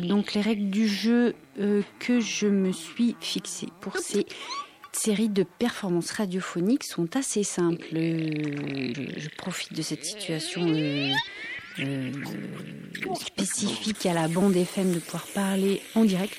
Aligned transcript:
Donc 0.00 0.34
les 0.34 0.40
règles 0.40 0.70
du 0.70 0.86
jeu 0.88 1.34
euh, 1.60 1.82
que 1.98 2.20
je 2.20 2.46
me 2.46 2.72
suis 2.72 3.16
fixées 3.20 3.68
pour 3.80 3.96
ces 3.98 4.26
séries 4.92 5.28
de 5.28 5.42
performances 5.42 6.10
radiophoniques 6.12 6.84
sont 6.84 7.14
assez 7.16 7.42
simples. 7.44 7.86
Euh, 7.94 8.92
je 9.16 9.28
profite 9.36 9.72
de 9.74 9.82
cette 9.82 10.04
situation 10.04 10.62
euh, 10.66 11.10
euh, 11.80 12.10
spécifique 13.20 14.06
à 14.06 14.14
la 14.14 14.28
bande 14.28 14.56
FM 14.56 14.92
de 14.92 14.98
pouvoir 14.98 15.26
parler 15.34 15.82
en 15.94 16.04
direct. 16.04 16.36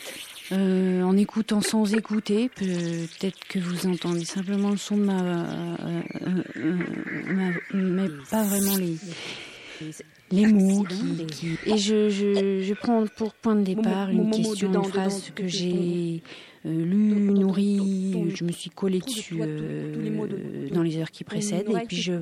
euh, 0.54 1.02
en 1.04 1.16
écoutant 1.18 1.62
sans 1.62 1.94
écouter, 1.94 2.50
peut-être 2.50 3.38
que 3.50 3.60
vous 3.60 3.86
entendez 3.86 4.24
simplement 4.26 4.70
le 4.72 4.78
son 4.78 4.98
de 4.98 5.04
ma, 5.04 5.22
euh, 5.22 6.02
euh, 6.26 6.44
euh, 6.56 6.78
ma- 7.34 7.52
mais 7.74 8.08
pas 8.32 8.44
vraiment 8.44 8.78
les, 8.78 8.96
les 10.32 10.46
mots 10.46 10.84
qui, 10.84 11.26
qui- 11.28 11.58
et 11.66 11.78
je, 11.78 12.10
je, 12.10 12.62
je 12.62 12.74
prends 12.74 13.06
pour 13.16 13.34
point 13.34 13.56
de 13.56 13.64
départ 13.64 14.10
une 14.10 14.30
question, 14.32 14.68
une 14.74 14.84
phrase 14.90 15.32
que 15.36 15.48
j'ai 15.48 16.22
euh, 16.66 16.86
lue, 16.86 16.96
nourrie, 17.32 18.32
je 18.36 18.44
me 18.44 18.52
suis 18.52 18.70
collée 18.70 19.00
dessus 19.00 19.38
euh, 19.42 20.70
dans 20.74 20.82
les 20.84 20.98
heures 20.98 21.12
qui 21.12 21.24
précèdent, 21.24 21.70
et 21.70 21.86
puis 21.86 21.98
je 21.98 22.14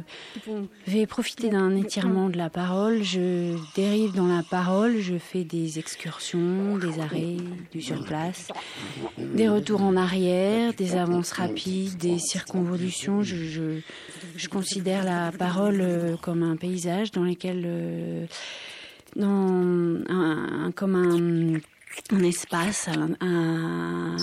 vais 0.88 1.05
profiter 1.07 1.49
d'un 1.49 1.76
étirement 1.76 2.30
de 2.30 2.38
la 2.38 2.49
parole, 2.49 3.02
je 3.03 3.55
dérive 3.76 4.13
dans 4.13 4.27
la 4.27 4.43
parole, 4.43 4.98
je 4.99 5.17
fais 5.17 5.43
des 5.43 5.79
excursions, 5.79 6.77
des 6.77 6.99
arrêts, 6.99 7.38
du 7.71 7.81
surplace, 7.81 8.49
des 9.17 9.48
retours 9.49 9.81
en 9.81 9.95
arrière, 9.95 10.73
des 10.73 10.95
avances 10.95 11.31
rapides, 11.31 11.98
des 11.98 12.20
circonvolutions. 12.20 13.23
Je, 13.23 13.35
je, 13.38 13.79
je 14.35 14.48
considère 14.49 15.04
la 15.04 15.31
parole 15.31 15.79
euh, 15.81 16.15
comme 16.17 16.43
un 16.43 16.55
paysage 16.57 17.12
dans 17.12 17.23
lequel, 17.23 17.63
euh, 17.65 18.26
dans 19.15 19.27
un, 19.29 20.04
un- 20.67 20.71
comme 20.71 20.95
un, 20.95 21.59
un 22.12 22.23
espace, 22.23 22.90
un, 23.22 24.15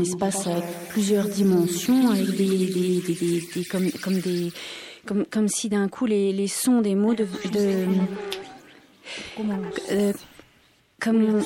espace 0.00 0.46
avec 0.46 0.64
plusieurs 0.88 1.28
dimensions, 1.28 2.10
avec 2.10 2.30
des, 2.36 2.66
des, 2.66 3.42
des, 3.54 3.64
comme, 3.64 3.90
comme 3.92 4.18
des, 4.20 4.52
comme, 5.06 5.24
comme 5.26 5.48
si 5.48 5.68
d'un 5.68 5.88
coup 5.88 6.06
les, 6.06 6.32
les 6.32 6.48
sons 6.48 6.80
des 6.80 6.94
mots 6.94 7.14
de, 7.14 7.26
euh, 9.90 10.12
comme 11.00 11.42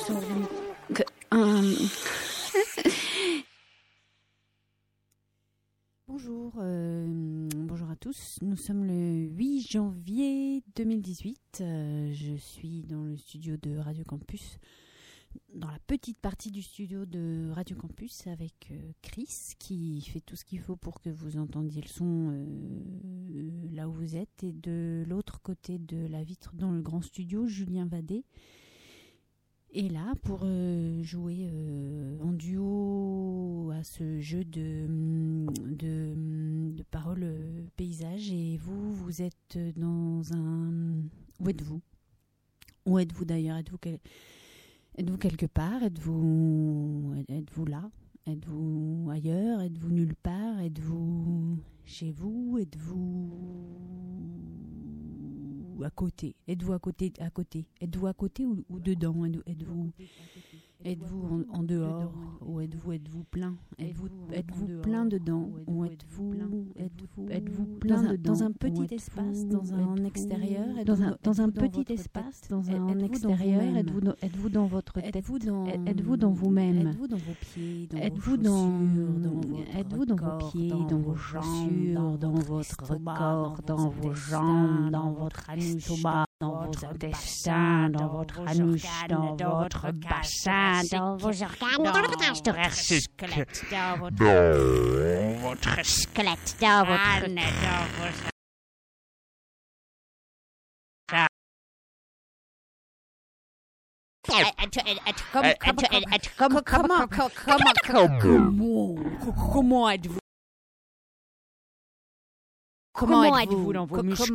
Bonjour, 6.07 6.53
euh, 6.59 7.05
à 7.95 7.97
tous. 7.97 8.39
Nous 8.41 8.57
sommes 8.57 8.83
le 8.83 9.29
8 9.37 9.71
janvier 9.71 10.61
2018. 10.75 11.59
Euh, 11.61 12.11
je 12.11 12.35
suis 12.35 12.83
dans 12.83 13.05
le 13.05 13.15
studio 13.15 13.55
de 13.55 13.77
Radio 13.77 14.03
Campus, 14.03 14.57
dans 15.53 15.69
la 15.69 15.79
petite 15.87 16.19
partie 16.19 16.51
du 16.51 16.61
studio 16.61 17.05
de 17.05 17.49
Radio 17.53 17.77
Campus 17.77 18.27
avec 18.27 18.69
euh, 18.71 18.91
Chris 19.01 19.53
qui 19.59 20.01
fait 20.01 20.19
tout 20.19 20.35
ce 20.35 20.43
qu'il 20.43 20.59
faut 20.59 20.75
pour 20.75 20.99
que 20.99 21.09
vous 21.09 21.37
entendiez 21.37 21.81
le 21.81 21.87
son 21.87 22.31
euh, 22.33 23.69
là 23.71 23.87
où 23.87 23.93
vous 23.93 24.17
êtes. 24.17 24.43
Et 24.43 24.51
de 24.51 25.05
l'autre 25.07 25.39
côté 25.41 25.79
de 25.79 26.05
la 26.07 26.25
vitre 26.25 26.51
dans 26.53 26.71
le 26.71 26.81
grand 26.81 27.01
studio, 27.01 27.47
Julien 27.47 27.85
Vadet 27.85 28.25
est 29.75 29.91
là 29.91 30.13
pour 30.23 30.41
euh, 30.43 31.03
jouer 31.03 31.49
euh, 31.51 32.17
en 32.21 32.31
duo 32.31 33.71
à 33.73 33.83
ce 33.83 34.19
jeu 34.21 34.43
de, 34.45 34.87
de, 35.75 36.13
hum, 36.13 36.73
de 36.73 36.83
paroles 36.83 37.23
euh, 37.23 37.61
paysages. 37.75 38.31
Et 38.31 38.57
vous, 38.57 38.93
vous 38.93 39.21
êtes 39.21 39.57
dans 39.75 40.21
un... 40.33 41.01
Où 41.39 41.49
êtes-vous? 41.49 41.81
Où 42.85 42.99
êtes-vous 42.99 43.25
d'ailleurs? 43.25 43.57
Êtes-vous 43.57 45.17
quelque 45.17 45.47
part? 45.47 45.83
Êtes-vous 45.83 47.13
êtes-vous 47.27 47.65
là? 47.65 47.89
Êtes-vous 48.27 49.09
ailleurs? 49.11 49.61
Êtes-vous 49.61 49.89
nulle 49.89 50.15
part? 50.15 50.59
Êtes-vous 50.61 51.57
chez 51.83 52.11
vous? 52.11 52.57
Êtes-vous 52.59 53.29
à 55.83 55.89
côté? 55.89 56.35
Êtes-vous 56.47 56.73
à 56.73 56.79
côté 56.79 57.11
à 57.19 57.29
côté? 57.29 57.65
Êtes-vous 57.81 58.07
à 58.07 58.13
côté 58.13 58.45
ou, 58.45 58.63
ou 58.69 58.79
dedans? 58.79 59.25
Êtes- 59.25 59.43
Êtes-vous 59.47 59.91
êtes-vous 60.83 61.43
en, 61.51 61.59
en 61.59 61.63
dehors 61.63 62.11
ou 62.41 62.59
êtes-vous 62.61 62.91
êtes-vous 62.93 63.23
plein? 63.23 63.55
Êtes-vous 63.79 64.07
êtes-vous 64.31 64.67
plein 64.81 65.05
dedans 65.05 65.49
ou 65.67 65.85
êtes-vous 65.85 66.33
êtes-vous 66.77 67.27
êtes-vous 67.29 67.65
plein 67.79 67.95
dans 67.95 68.03
un- 68.07 68.11
dedans 68.11 68.33
dans 68.33 68.43
un 68.43 68.51
petit 68.51 68.81
êtes-vous- 68.83 68.95
espace, 68.95 69.45
dans 69.47 69.73
un 69.73 69.93
êtes-vous 69.95 70.05
extérieur, 70.07 70.65
dans 70.85 71.01
un 71.01 71.07
êtes-vous- 71.11 71.17
dans 71.23 71.41
un 71.41 71.47
êtes-vous 71.47 71.61
petit 71.67 71.79
votre 71.79 71.91
espace? 71.91 72.41
Dans 72.49 72.69
un 72.69 72.87
êtes-vous 72.89 73.05
extérieur? 73.05 73.61
vous-même 73.61 73.77
êtes-vous 73.77 74.01
dans, 74.01 74.15
êtes-vous 74.21 74.49
dans 74.49 74.65
votre 74.65 74.93
tête? 75.01 75.15
Êtes-vous 75.15 75.39
dans 75.39 75.65
êtes-vous 75.65 76.17
dans 76.17 76.31
vous-même 76.31 76.87
Êtes-vous 76.87 77.07
dans 77.07 77.17
vos 77.17 77.33
pieds, 77.39 77.87
dans 77.87 77.97
Êtes-vous 77.97 78.31
vos 78.31 78.37
dans, 78.37 78.69
chaussures, 78.69 79.19
dans 79.19 79.29
votre 79.31 79.75
êtes-vous 79.77 80.05
dans 80.05 80.15
vos 80.15 80.21
corps, 80.21 80.51
pieds, 80.51 80.69
dans, 80.69 80.97
vos 80.97 81.15
chaussures, 81.15 81.93
dans 84.91 85.11
votre 85.11 85.49
estomac, 85.49 86.24
corps, 86.39 86.47
dans 86.49 86.57
vos 86.57 86.73
jambes, 86.73 86.99
dans 86.99 87.17
votre 87.17 87.29
anus, 87.29 87.55
dans 87.79 87.85
votre 87.85 87.85
intestin, 87.85 87.91
dans 87.91 88.07
votre 88.07 88.39
anus, 88.49 88.83
dans 89.37 89.59
votre 89.59 89.91
bassin, 89.91 90.81
dans 90.91 91.17
vos 91.17 91.43
organes, 91.43 91.83
dans 91.83 91.91
votre 91.91 92.73
squelette, 92.73 93.65
dans 93.71 93.97
votre 93.97 94.15
dans 94.15 95.39
votre 95.49 95.85
squelette, 95.85 96.57
dans 96.59 96.85
votre 96.85 97.27
dans 97.27 98.03
votre 98.03 98.29
Comment, 106.37 107.07
comment, 107.07 107.07
comment, 109.45 109.89
comment, 112.95 113.23
comment 113.23 113.37
êtes-vous 113.37 113.73
dans 113.73 113.85
vos 113.85 113.95
muscles, 114.03 114.31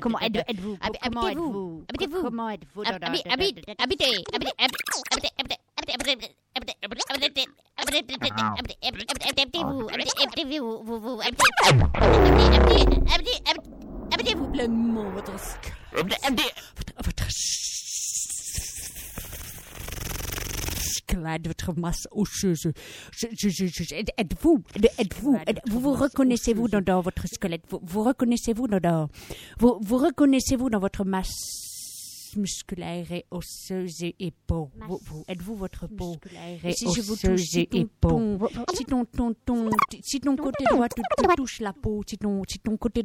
Comment 0.00 0.18
êtes- 0.20 0.36
êtes-vous 0.48 0.76
Comment 1.02 1.28
êtes-vous 1.28 1.84
Comment 2.22 2.48
êtes-vous 2.50 2.84
dans 2.84 2.90
la- 2.98 3.10
Habitez-vous 14.12 14.48
pleinement 14.52 15.10
votre 15.10 15.38
squelette, 15.38 15.74
votre, 16.76 16.92
votre 17.04 17.30
squelette, 20.92 21.46
votre 21.46 21.72
masse 21.78 22.06
osseuse. 22.12 22.70
Êtes-vous, 24.18 24.62
êtes-vous, 24.98 25.36
êtes- 25.46 25.60
vous 25.68 25.80
vous 25.80 25.92
reconnaissez-vous 25.94 26.68
dans, 26.68 26.80
dans 26.80 27.00
votre 27.00 27.26
squelette? 27.26 27.62
Vous, 27.68 27.80
vous 27.82 28.02
reconnaissez-vous 28.02 28.68
dans, 28.68 28.80
dans 28.80 29.08
vous, 29.58 29.78
vous 29.82 29.96
reconnaissez-vous 29.98 30.70
dans 30.70 30.78
votre 30.80 31.04
masse 31.04 31.32
musculaire 32.36 33.10
et 33.12 33.24
osseuse 33.30 34.02
et, 34.02 34.14
et 34.18 34.32
peau? 34.46 34.70
Vous, 34.88 34.98
vous- 35.04 35.24
Êtes-vous 35.28 35.54
votre 35.54 35.86
peau 35.86 36.16
et 36.64 36.72
si 36.72 36.86
je 36.94 37.00
vous 37.02 37.14
touche, 37.36 37.40
si 37.42 37.66
ton, 37.66 37.78
ton- 38.08 38.38
si 38.74 38.84
ton, 38.84 39.04
ton, 39.04 39.34
ton- 39.44 39.70
si 40.02 40.20
ton 40.20 40.36
côté 40.36 40.64
droit 40.70 40.88
te, 40.88 41.00
te 41.00 41.34
touche 41.36 41.60
la 41.60 41.72
peau, 41.72 42.02
si 42.08 42.16
ton, 42.18 42.42
si 42.48 42.58
ton 42.58 42.76
côté, 42.76 43.04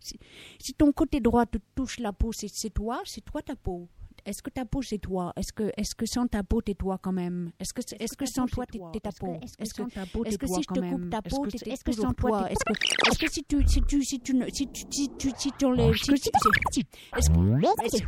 si, 0.00 0.18
si 0.58 0.74
ton 0.74 0.92
côté 0.92 1.20
droit 1.20 1.46
te 1.46 1.58
touche 1.74 1.98
la 2.00 2.12
peau, 2.12 2.32
c'est 2.32 2.70
toi, 2.74 3.00
c'est 3.06 3.24
toi 3.24 3.40
ta 3.42 3.56
peau. 3.56 3.88
Est-ce 4.26 4.42
que 4.42 4.50
ta 4.50 4.64
peau 4.64 4.82
c'est 4.82 4.98
toi 4.98 5.32
Est-ce 5.36 5.52
que, 5.52 5.70
est-ce 5.76 5.94
que 5.94 6.04
sans 6.04 6.26
ta 6.26 6.42
peau 6.42 6.60
t'es 6.60 6.74
toi 6.74 6.98
quand 7.00 7.12
même 7.12 7.52
Est-ce 7.60 7.72
que, 7.72 7.80
est-ce 8.02 8.16
que 8.16 8.26
sans 8.26 8.46
toi 8.46 8.66
t'es, 8.66 8.78
ta 9.00 9.10
peau 9.12 9.26
Est-ce 9.62 9.72
que, 9.72 9.82
est-ce 10.28 10.36
que 10.38 10.46
si 10.56 10.62
je 10.62 10.66
te 10.74 10.80
coupe 10.90 11.10
ta 11.10 11.22
peau, 11.22 11.46
t'es, 11.46 11.58
est-ce 11.70 11.84
que 11.84 11.92
sans 12.02 12.12
toi 12.12 12.50
Est-ce 12.50 12.64
que, 12.64 13.08
est-ce 13.10 13.18
que 13.18 13.30
si 13.32 13.44
tu, 13.44 13.68
si 13.68 13.82
tu, 13.82 14.02
si 14.04 14.20
tu, 14.20 14.34
ne- 14.34 14.48
si 14.52 14.66
tu, 14.68 14.82
si 14.90 15.08
tu, 15.16 15.30
si 15.38 15.52
tu 15.56 15.64
enlèves, 15.64 15.94
si 15.94 16.12
tu- 16.14 16.30
si- 16.72 18.06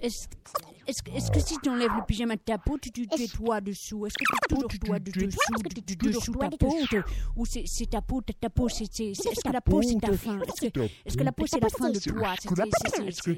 est-ce 0.00 0.26
est-ce 0.86 1.30
que, 1.30 1.38
si 1.40 1.58
tu 1.62 1.68
enlèves 1.68 1.94
le 1.94 2.00
pyjama 2.00 2.34
de 2.36 2.40
ta 2.40 2.56
peau, 2.56 2.78
tu, 2.78 2.90
tu, 2.90 3.06
tu 3.06 3.22
es 3.22 3.26
toi 3.28 3.60
dessous? 3.60 4.06
Est-ce 4.06 4.14
que 4.14 4.24
tu 4.24 4.34
es 4.34 4.48
toujours 4.56 4.68
toi 4.86 4.98
de- 4.98 5.10
dessous, 5.26 5.38
de- 5.62 5.80
de- 5.80 6.08
dessous 6.12 6.32
ta 6.32 6.48
peau 6.56 6.72
ou 7.36 7.44
c'est 7.44 7.90
ta 7.90 8.00
peau, 8.00 8.22
ta, 8.22 8.48
peau, 8.48 8.68
c'est... 8.70 8.84
Est-ce 8.84 9.42
que 9.44 9.52
la 9.52 9.60
peau, 9.60 9.82
c'est 9.82 9.98
ta 10.00 10.12
fin? 10.16 10.38
Est-ce 10.40 11.16
que, 11.18 11.22
la 11.24 11.32
peau, 11.32 11.46
c'est 11.46 11.60
la 11.60 11.68
fin 11.68 11.90
de 11.90 11.98
toi? 11.98 12.32
Est-ce 12.32 13.22
que 13.22 13.30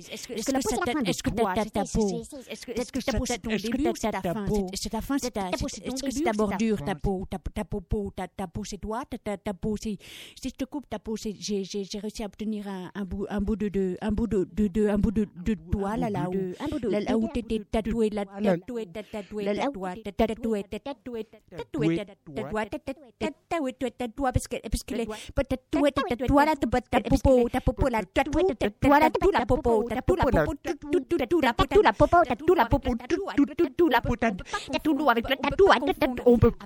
est-ce 1.08 1.22
que 1.24 1.30
ta, 1.30 1.64
ta, 1.64 1.82
peau 1.92 2.08
Est-ce 2.48 2.66
que, 2.92 3.00
ta 3.00 3.12
peau, 3.18 3.26
c'est 3.26 3.38
ton 3.42 3.50
début 3.56 3.88
ou 3.88 3.96
c'est 3.96 4.10
ta 4.12 4.22
fin? 4.22 4.46
C'est- 4.76 4.88
ta 4.90 5.00
fin, 5.00 5.18
c'est 5.18 5.30
ta... 5.32 5.48
Est-ce 5.50 6.02
que 6.04 6.10
c'est 6.12 6.22
ta 6.22 6.30
bordure, 6.38 6.84
ta 6.84 6.94
peau 6.94 7.26
Ta, 7.28 7.38
peau, 7.64 7.80
peau, 7.80 8.12
ta, 8.14 8.28
peau, 8.46 8.62
c'est 8.64 8.78
toi? 8.78 9.02
Ta, 9.24 9.54
peau, 9.54 9.76
c'est... 9.76 9.96
Si 10.40 10.50
je 10.50 10.54
te 10.54 10.64
coupe 10.66 10.88
ta 10.88 11.00
peau, 11.00 11.16
j'ai 11.16 11.64
réussi 12.00 12.22
à 12.22 12.26
obtenir 12.26 12.68
un, 12.68 13.04
bout, 13.04 13.26
un 13.28 13.40
bout 13.40 13.56
de, 13.56 13.68
de, 13.68 13.96
un 14.00 14.12
bout 14.12 14.28
de, 14.28 14.48
de, 14.52 14.68
de- 14.68 14.86
un 14.88 14.98
bout 14.98 15.10
de, 15.10 15.26
de 15.44 15.54
toi, 15.72 15.96
là, 15.96 16.08
là 16.10 16.28
où, 16.30 16.49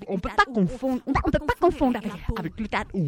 on 0.09 0.19
peut 0.19 0.29
pas 0.37 0.45
confondre 0.45 1.03
on 1.07 1.13
peut 1.13 1.31
pas 1.31 1.55
confondre 1.61 1.99
avec 2.37 2.53
le 2.59 2.69
tatou 2.69 2.99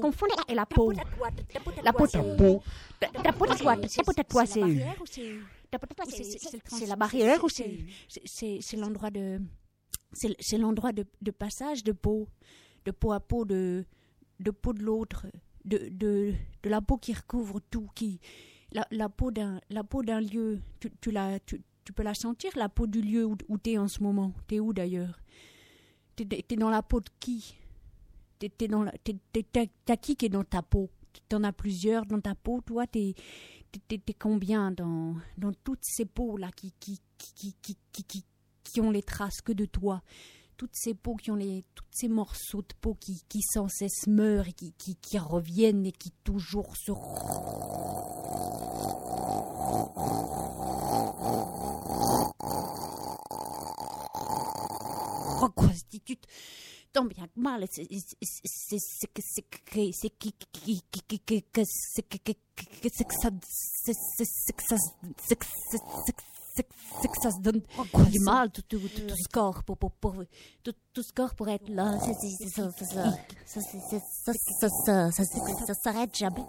confondre 0.00 0.34
et 0.48 0.54
la 0.54 0.66
peau 0.66 0.92
la 0.92 1.02
peau 1.04 1.70
la 1.82 1.92
la 4.34 5.63
c'est, 6.08 6.86
la 6.86 6.96
barrière 6.96 7.44
ou 7.44 7.48
c'est 7.48 8.76
l'endroit 8.76 9.10
de 9.10 9.40
c'est 10.12 10.58
l'endroit 10.58 10.92
de, 10.92 11.04
de, 11.22 11.30
passage 11.30 11.82
de 11.82 11.92
peau 11.92 12.28
de 12.84 12.90
peau 12.92 13.12
à 13.12 13.20
peau 13.20 13.44
de 13.44 13.84
de 14.40 14.50
peau 14.50 14.72
de 14.72 14.82
l'autre 14.82 15.26
de, 15.64 15.88
de, 15.90 16.34
de 16.62 16.68
la 16.70 16.80
peau 16.80 16.98
qui 16.98 17.12
recouvre 17.12 17.60
tout 17.70 17.88
qui 17.94 18.20
la, 18.72 18.86
la 18.90 19.08
peau 19.08 19.30
d'un 19.30 19.60
la 19.70 19.84
peau 19.84 20.02
d'un 20.02 20.20
lieu 20.20 20.60
tu, 20.80 20.90
tu 21.00 21.10
la 21.10 21.40
tu, 21.40 21.62
tu, 21.84 21.92
peux 21.92 22.02
la 22.02 22.14
sentir 22.14 22.50
la 22.56 22.68
peau 22.68 22.86
du 22.86 23.00
lieu 23.00 23.24
où, 23.24 23.36
où 23.48 23.58
tu 23.58 23.70
es 23.70 23.78
en 23.78 23.88
ce 23.88 24.02
moment. 24.02 24.32
Tu 24.48 24.56
es 24.56 24.60
où 24.60 24.72
d'ailleurs? 24.72 25.20
Tu 26.16 26.26
es, 26.30 26.56
dans 26.56 26.70
la 26.70 26.82
peau 26.82 27.00
de 27.00 27.08
qui? 27.20 27.56
T'es 28.38 28.68
dans 28.68 28.82
la 28.82 28.92
t'as 29.84 29.96
qui 29.96 30.16
qui 30.16 30.26
est 30.26 30.28
dans 30.28 30.44
ta 30.44 30.62
peau? 30.62 30.90
T'en 31.28 31.44
as 31.44 31.52
plusieurs 31.52 32.06
dans 32.06 32.20
ta 32.20 32.34
peau 32.34 32.60
toi 32.60 32.86
t'es 32.86 33.14
t'es 33.78 34.14
combien 34.14 34.70
dans, 34.70 35.16
dans 35.38 35.52
toutes 35.64 35.82
ces 35.82 36.04
peaux-là 36.04 36.50
qui, 36.56 36.72
qui, 36.78 37.00
qui, 37.18 37.54
qui, 37.62 37.76
qui, 37.92 38.24
qui, 38.62 38.80
ont 38.80 38.90
les 38.90 39.02
traces 39.02 39.40
que 39.40 39.52
de 39.52 39.64
toi? 39.64 40.02
Toutes 40.56 40.74
ces 40.74 40.94
peaux 40.94 41.16
qui 41.16 41.30
ont 41.30 41.36
les 41.36 41.64
toutes 41.74 41.90
ces 41.90 42.08
morceaux 42.08 42.62
de 42.62 42.74
peau 42.80 42.94
qui, 42.94 43.22
qui 43.28 43.42
sans 43.42 43.68
cesse 43.68 44.06
meurent 44.06 44.48
et 44.48 44.52
qui, 44.52 44.72
qui, 44.78 44.94
qui 44.96 45.18
reviennent 45.18 45.86
et 45.86 45.92
qui 45.92 46.12
toujours 46.22 46.76
se 46.76 46.92
reconstituent 55.42 56.20
tant 56.94 57.04
bien 57.04 57.26
que 57.26 57.38
mal, 57.40 57.66
c'est 57.70 57.86
que 67.08 67.20
ça 67.20 67.30
se 67.32 67.40
donne 67.40 67.60
du 68.10 68.20
mal, 68.20 68.50
tout, 68.50 68.62
tout, 68.62 68.78
tout, 68.78 68.88
tout 68.88 69.16
ce 69.16 69.28
corps 69.28 69.64
pour, 69.64 69.76
pour, 69.76 69.90
pour, 69.90 70.14
tout, 70.62 70.72
tout 70.92 71.02
ce 71.02 71.12
corps 71.12 71.34
pour 71.34 71.48
être 71.48 71.68
là. 71.68 71.98
Ça, 73.44 73.60
ça, 73.60 74.30
ça, 74.30 75.10
ça, 75.10 75.24
ça 75.66 75.74
s'arrête 75.74 76.16
jamais. 76.16 76.44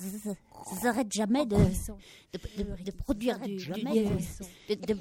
Vous 0.00 0.86
arrêtez 0.86 1.18
jamais 1.18 1.46
de, 1.46 1.56
de, 1.56 2.90
produire 2.92 3.38
du, 3.40 3.56
de, 3.56 4.74
de 4.74 4.94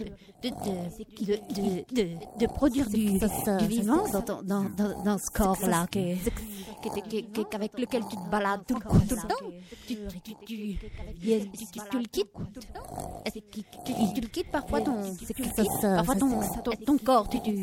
de 2.40 2.46
produire 2.48 2.90
du, 2.90 3.20
du 3.20 3.68
vivant 3.68 4.08
dans, 4.10 4.42
dans 4.44 5.04
dans 5.04 5.18
ce 5.18 5.30
corps-là, 5.32 5.88
qu'avec 5.88 7.78
lequel 7.78 8.04
tu 8.10 8.16
te 8.16 8.30
balades 8.30 8.66
tout, 8.66 8.76
le 8.76 8.82
temps. 8.82 9.28
Tu, 9.88 9.98
tu 10.24 10.36
tu 10.46 10.78
tu 11.92 11.98
le 12.00 12.06
quittes. 12.06 12.32
Tu, 13.86 14.22
le 14.22 14.28
quittes 14.28 14.52
parfois 14.52 14.82
ton, 14.82 15.16
parfois 15.82 16.16
ton, 16.16 16.40
ton 16.86 16.98
corps. 16.98 17.30
tu 17.30 17.40
tu 17.42 17.58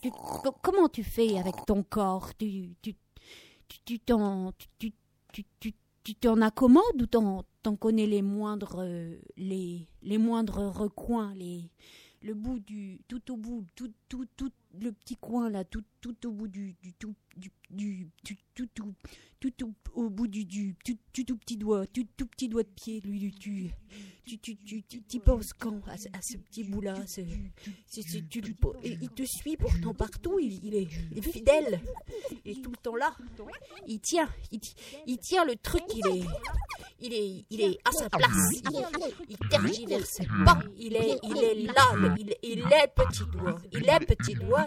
tu 0.00 0.10
comment 0.62 0.88
tu 0.88 1.04
fais 1.04 1.38
avec 1.38 1.54
ton 1.66 1.82
corps 1.82 2.34
tu 2.36 2.74
Tu, 2.82 2.96
tu, 3.84 3.98
tu, 3.98 4.92
tu 5.60 5.72
tu, 6.04 6.14
t'en 6.14 6.40
accommodes 6.40 7.00
ou 7.00 7.06
t'en, 7.06 7.44
t'en 7.62 7.76
connais 7.76 8.06
les 8.06 8.22
moindres, 8.22 8.76
euh, 8.80 9.16
les, 9.36 9.86
les 10.02 10.18
moindres 10.18 10.72
recoins, 10.72 11.34
les, 11.34 11.70
le 12.22 12.34
bout 12.34 12.58
du, 12.60 13.00
tout 13.08 13.32
au 13.32 13.36
bout, 13.36 13.66
tout, 13.74 13.92
tout, 14.08 14.26
tout 14.36 14.52
le 14.80 14.92
petit 14.92 15.16
coin 15.16 15.50
là, 15.50 15.64
tout, 15.64 15.84
tout 16.00 16.26
au 16.26 16.32
bout 16.32 16.48
du, 16.48 16.74
du 16.82 16.92
tout, 16.94 17.14
du, 17.36 17.50
du, 17.70 18.10
tout, 18.54 18.66
tout, 18.74 18.94
tout, 19.40 19.50
tout, 19.50 19.74
au 19.94 20.08
bout 20.10 20.26
du, 20.26 20.44
du 20.44 20.74
tout, 20.84 20.96
tout, 21.12 21.24
tout 21.24 21.36
petit 21.36 21.56
doigt, 21.56 21.86
tout, 21.86 22.06
tout 22.16 22.26
petit 22.26 22.48
doigt 22.48 22.62
de 22.62 22.68
pied, 22.68 23.00
lui, 23.00 23.32
tu, 23.32 23.70
tu, 24.24 24.38
tu, 24.38 24.82
tu, 24.82 25.02
tu, 25.02 25.20
penses 25.20 25.52
quand 25.52 25.80
à, 25.88 25.94
à 25.94 26.22
ce 26.22 26.36
petit 26.36 26.64
bout 26.64 26.80
là, 26.80 26.94
c'est, 27.06 27.26
c'est, 27.86 28.28
tu, 28.28 28.40
et 28.82 28.98
il 29.00 29.08
te 29.10 29.24
suit 29.24 29.56
pourtant 29.56 29.94
partout, 29.94 30.38
il, 30.38 30.64
il, 30.64 30.74
est, 30.74 30.88
il 31.10 31.18
est 31.18 31.22
fidèle, 31.32 31.80
tout 32.62 32.70
le 32.70 32.76
temps 32.76 32.96
là, 32.96 33.14
il 33.86 34.00
tient, 34.00 34.28
il, 34.50 34.60
il 35.06 35.18
tient 35.18 35.44
le 35.44 35.56
truc, 35.56 35.82
il 35.94 36.06
est, 36.06 36.24
il 37.00 37.12
est, 37.12 37.44
il 37.50 37.60
est 37.60 37.78
à 37.84 37.92
sa 37.92 38.08
place, 38.08 38.52
il, 38.52 39.26
il 39.28 39.38
tergiverse 39.48 40.20
pas, 40.44 40.60
il 40.78 40.96
est, 40.96 41.18
il 41.24 41.38
est 41.38 41.54
là, 41.66 42.14
il, 42.16 42.34
il 42.42 42.60
est 42.60 42.94
petit 42.94 43.24
doigt, 43.32 43.58
il 43.72 43.88
est 43.88 44.06
petit 44.06 44.34
doigt, 44.34 44.61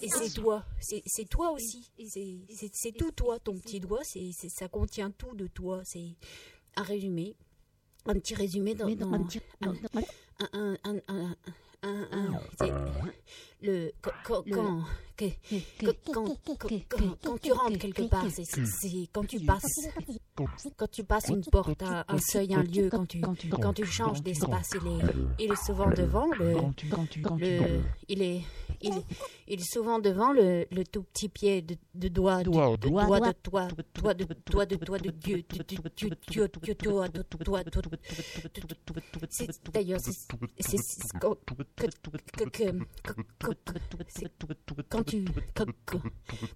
et 0.00 0.08
c'est 0.08 0.34
toi, 0.34 0.64
c'est 0.80 1.28
toi 1.28 1.50
aussi, 1.50 1.90
c'est 2.72 2.92
tout 2.92 3.12
toi, 3.12 3.38
ton 3.38 3.58
petit 3.58 3.80
doigt, 3.80 4.00
c'est 4.04 4.30
ça 4.48 4.68
contient 4.68 5.10
tout 5.10 5.34
de 5.34 5.46
toi, 5.46 5.82
c'est 5.84 6.16
un 6.76 6.82
résumé, 6.82 7.36
un 8.06 8.14
petit 8.14 8.34
résumé 8.34 8.74
dans, 8.74 8.86
un, 8.86 9.26
un, 10.52 10.76
un, 11.08 11.36
le 13.62 13.90
quand, 14.22 14.44
quand, 17.22 17.38
tu 17.42 17.52
rentres 17.52 17.78
quelque 17.78 18.02
part, 18.02 18.24
c'est 18.30 19.08
quand 19.12 19.26
tu 19.26 19.40
passes 19.40 19.88
quand 20.76 20.90
tu 20.90 21.04
passes 21.04 21.28
une 21.28 21.44
porte, 21.44 21.82
un 21.82 22.18
seuil, 22.18 22.54
un 22.54 22.62
lieu, 22.62 22.88
quand 22.90 23.06
tu 23.06 23.20
quand 23.20 23.72
tu 23.72 23.84
changes 23.84 24.22
d'espace, 24.22 24.70
il 25.38 25.52
est 25.52 25.64
souvent 25.66 25.90
devant 25.90 26.30
le, 26.38 26.56
il 28.08 28.22
est 28.22 28.42
il, 28.80 28.92
il, 29.48 29.60
est 29.60 29.72
souvent 29.72 29.98
devant 29.98 30.32
le, 30.32 30.66
le 30.70 30.84
tout 30.84 31.02
petit 31.02 31.28
pied 31.28 31.62
de, 31.62 31.76
de 31.94 32.08
doigt, 32.08 32.44
de, 32.44 32.44
doigt, 32.44 32.76
de, 32.76 32.88
doigt 32.88 33.20
de 33.20 33.32
toi, 33.32 33.68
de 33.68 33.82
toi, 33.82 34.14
de 34.14 34.24
toi, 34.76 34.98
de 34.98 35.10
Dieu, 35.10 35.44
de 35.48 35.62
Dieu, 35.64 36.10
Dieu, 36.28 36.48
Dieu, 36.60 36.74
toi, 36.76 37.08
de 37.08 37.22
toi, 37.22 37.62
D'ailleurs, 39.72 40.00
c'est 40.00 40.12
quand 44.88 45.04
tu 45.04 45.24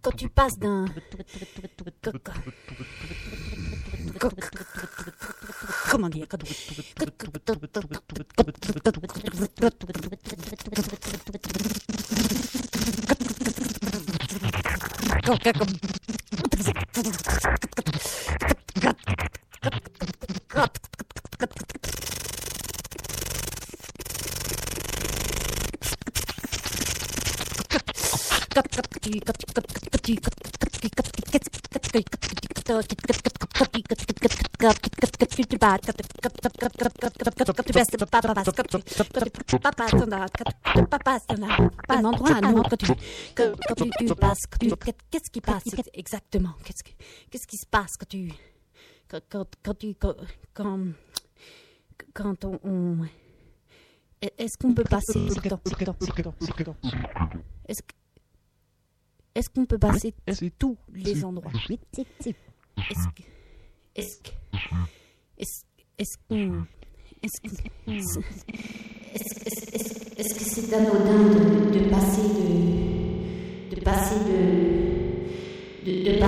quand 0.03 0.12
tu 0.17 0.29
passes 0.29 0.59
d'un 0.59 0.87
comment 5.91 6.08
dire? 6.08 6.27
Un 41.89 42.05
endroit, 42.05 42.31
un 42.31 42.53
quand 42.53 42.77
tu, 42.77 42.87
quand 43.35 43.75
tu 43.75 44.15
passes, 44.15 44.47
qu'est-ce 45.11 45.31
qui 45.31 45.41
passe 45.41 45.63
exactement? 45.94 46.55
Qu'est-ce 46.65 47.47
qui 47.47 47.56
se 47.56 47.67
passe 47.67 47.93
quand 47.99 48.09
tu, 48.09 48.32
quand, 49.09 49.21
quand 49.63 49.75
tu, 49.79 49.94
quand, 50.55 50.79
quand 52.15 52.44
on, 52.44 52.99
est-ce 54.21 54.56
qu'on 54.59 54.75
peut 54.75 54.85
passer? 54.85 55.29
Est-ce 59.34 59.48
qu'on 59.48 59.65
peut 59.65 59.79
passer 59.79 60.15
tous 60.58 60.77
les 60.93 61.24
endroits 61.24 61.53
Est-ce 61.62 61.79
que... 63.08 63.22
C'est 70.44 70.74
anodin 70.74 71.31
de, 71.70 71.89
passer 71.89 72.22
de... 72.22 73.74
De 73.74 73.81
passer 73.81 74.17
de... 74.27 74.93
De, 75.84 76.20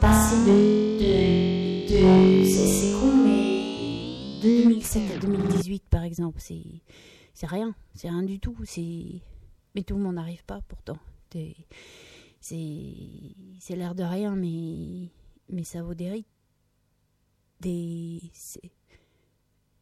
passer 0.00 0.36
de... 0.46 2.44
c'est 2.44 2.92
con, 2.98 3.12
mais... 3.24 4.40
2007 4.42 5.02
à 5.14 5.18
2018, 5.18 5.84
par 5.88 6.02
exemple, 6.02 6.40
c'est... 6.40 6.64
C'est 7.32 7.46
rien. 7.46 7.74
C'est 7.94 8.08
rien 8.08 8.22
du 8.22 8.40
tout. 8.40 8.56
Mais 9.74 9.82
tout 9.82 9.96
le 9.96 10.02
monde 10.02 10.16
n'arrive 10.16 10.44
pas, 10.44 10.60
pourtant. 10.68 10.98
C'est 12.40 13.76
l'air 13.76 13.94
de 13.94 14.02
rien, 14.02 14.34
mais 14.34 15.08
mais 15.48 15.64
ça 15.64 15.82
vaut 15.82 15.94
des 15.94 16.10
rites. 16.10 16.26
Des 17.60 18.20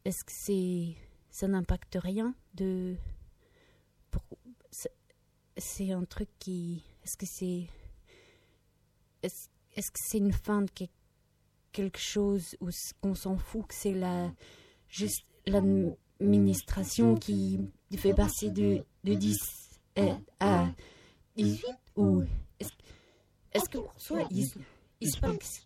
est-ce 0.05 0.23
que 0.23 0.31
c'est 0.31 0.95
ça 1.29 1.47
n'impacte 1.47 1.97
rien 2.01 2.33
de 2.55 2.95
c'est- 5.57 5.91
un 5.91 6.03
truc 6.05 6.29
qui 6.39 6.83
est-ce 7.03 7.17
que 7.17 7.25
c'est 7.25 7.67
est-ce 9.23 9.91
que 9.91 9.99
c'est 10.01 10.17
une 10.17 10.31
fin 10.33 10.61
de 10.63 10.69
que- 10.71 10.85
quelque 11.71 11.99
chose 11.99 12.55
ou 12.61 12.69
qu'on 13.01 13.13
s'en 13.15 13.37
fout 13.37 13.67
que 13.67 13.73
c'est 13.75 13.93
la 13.93 14.31
juste 14.87 15.25
l'administration 15.45 17.15
qui 17.15 17.59
fait 17.97 18.13
passer 18.13 18.49
de, 18.49 18.83
de 19.03 19.13
10 19.15 19.37
euh, 19.97 20.13
à 20.39 20.69
18 21.35 21.65
ou 21.95 22.23
est-ce 23.53 23.69
que 23.69 23.77
soit 23.97 24.27
il, 24.31 24.47
il 25.01 25.09
se 25.11 25.19
passe 25.19 25.65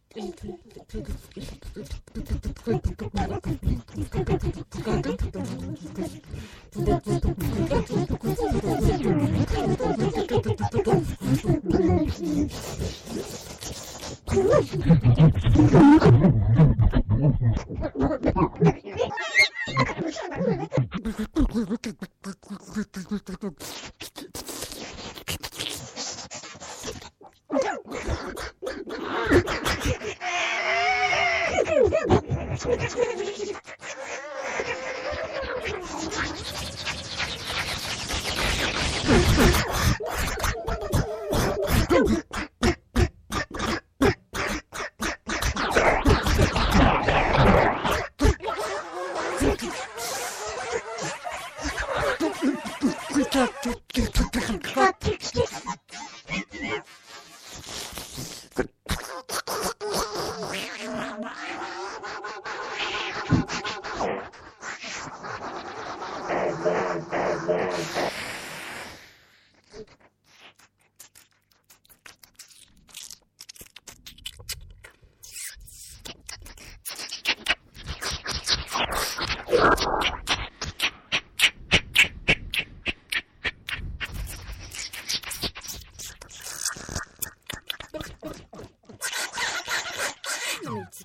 Okay. 27.55 27.82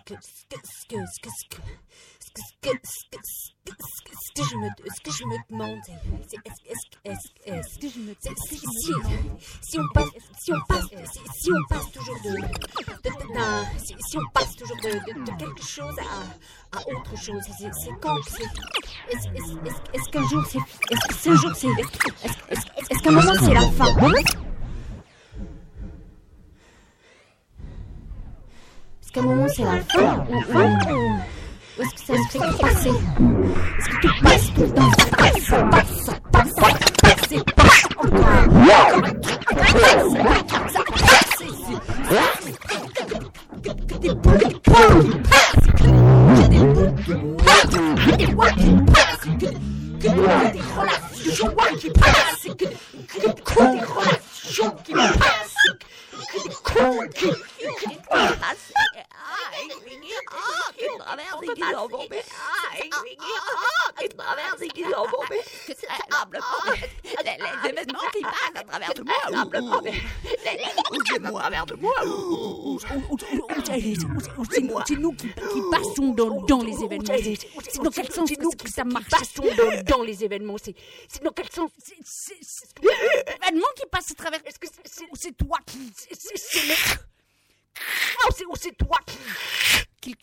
Ce 0.08 0.14
que 4.34 4.48
je 4.48 4.56
me, 4.56 4.68
ce 4.94 5.00
que 5.02 5.10
je 5.12 5.24
me 5.24 5.36
demande, 5.50 5.78
c'est, 6.28 6.36
est-ce, 6.44 7.78
que 7.78 7.88
je 7.88 7.98
me, 8.00 8.14
si, 8.20 8.58
si, 8.58 8.92
si 9.62 9.78
on 9.78 9.88
passe, 9.92 10.08
si 10.40 10.52
on 10.52 10.60
passe, 10.68 10.86
si, 11.12 11.20
si 11.42 11.50
on 11.52 11.64
passe 11.68 11.90
toujours 11.92 12.20
de, 12.22 12.36
si, 14.08 14.18
on 14.18 14.26
passe 14.32 14.56
toujours 14.56 14.76
de, 14.76 14.90
quelque 15.38 15.62
chose 15.62 15.96
à, 16.72 16.78
autre 16.78 17.16
chose, 17.16 17.42
c'est, 17.58 17.70
quand, 18.00 18.16
est-ce, 19.10 20.10
qu'un 20.10 20.28
jour 20.28 20.44
c'est, 20.48 20.58
est-ce 20.58 21.24
que 21.24 21.36
jour 21.36 21.54
c'est, 21.54 21.68
est-ce, 21.68 21.84
est-ce, 22.24 22.34
est-ce, 22.50 22.66
est-ce 22.90 23.02
qu'à 23.02 23.10
un 23.10 23.12
moment 23.12 23.34
c'est 23.40 23.54
la 23.54 23.70
fin? 23.72 24.47
Est-ce 29.08 29.14
qu'à 29.14 29.20
un 29.20 29.24
moment 29.24 29.48
c'est 29.48 29.62
la 29.62 29.80
fin 29.88 30.26
ou, 30.28 30.34
ou, 30.34 30.36
ou- 30.36 31.18
ou 31.78 31.82
est-ce 31.82 31.94
que 31.94 32.00
ça 32.00 32.12
se 32.12 32.28
fait 32.28 32.38
que 32.40 32.60
passer 32.60 32.90
Est-ce 32.90 33.88
que 33.88 33.96
tout 34.02 34.12
passe 34.22 34.46
tout 34.54 34.60
le 34.60 34.68
temps 34.74 34.90
Ça 34.98 35.06
passe, 35.16 35.42
ça 35.44 35.62
passe, 35.64 35.92
ça 36.04 36.12
passe, 36.30 36.52
ça 36.52 36.62
passe, 37.00 37.22
ça 37.30 37.42
passe 37.56 37.84
encore. 37.96 38.28
Ça 40.68 40.82
passe, 40.84 41.38
des 43.58 43.98
qui 43.98 44.14
passent, 44.14 44.52
qui 44.98 45.24
passent, 45.24 45.56
que 48.04 48.10
des 48.10 48.26
qui 48.26 48.70
passent, 48.92 49.24
des 49.24 49.48
qui 49.98 50.10
passent, 50.10 50.52
des 50.52 50.62
relations 50.74 51.50
qui 51.78 51.90
passent, 51.90 52.46
cons 60.28 61.40
qui 61.40 61.46
que 61.48 61.54
des 61.54 61.60
passent. 61.60 61.76
Les 67.38 67.70
événements 67.70 68.08
qui 68.12 68.22
passent 68.22 68.54
à 68.54 68.64
travers 68.64 68.94
de 68.94 69.02
moi. 69.02 69.80
Bougez-moi 70.90 71.40
à 71.40 71.42
travers 71.42 71.66
de 71.66 71.74
moi. 71.74 71.94
C'est 74.50 74.96
nous, 74.96 75.12
qui, 75.12 75.28
passons 75.70 76.08
dans, 76.14 76.62
les 76.62 76.82
événements. 76.84 77.14
C'est 77.68 77.82
dans 77.82 77.90
quel 77.90 78.10
sens 78.12 78.30
que, 78.30 78.70
ça 78.70 78.84
marche 78.84 79.08
Passons 79.10 79.44
dans, 79.86 80.02
les 80.02 80.24
événements. 80.24 80.56
C'est 80.58 80.74
dans 81.22 81.32
quel 81.32 81.50
sens 81.50 81.70
C'est 81.78 81.94
c'est- 82.04 82.36
c'est- 82.42 82.68
l'événement 82.82 83.66
qui 83.76 83.86
passe 83.90 84.10
à 84.10 84.14
travers. 84.14 84.40
Est-ce 84.44 84.58
que 84.58 84.66
c'est 84.66 84.86
c'est- 84.88 85.04
c'est 85.14 85.36
toi 85.36 85.58
qui 85.66 85.92
C'est 85.96 86.14
c'est- 86.38 86.98
Oh, 88.24 88.28
c'est 88.56 88.76
toi 88.76 88.98
qui. 89.06 89.18
qui- 90.00 90.16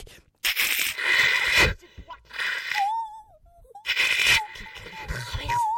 c'est 0.43 1.77
toi 2.03 2.15
qui 2.24 2.29
traverse. 5.07 5.75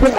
But 0.00 0.11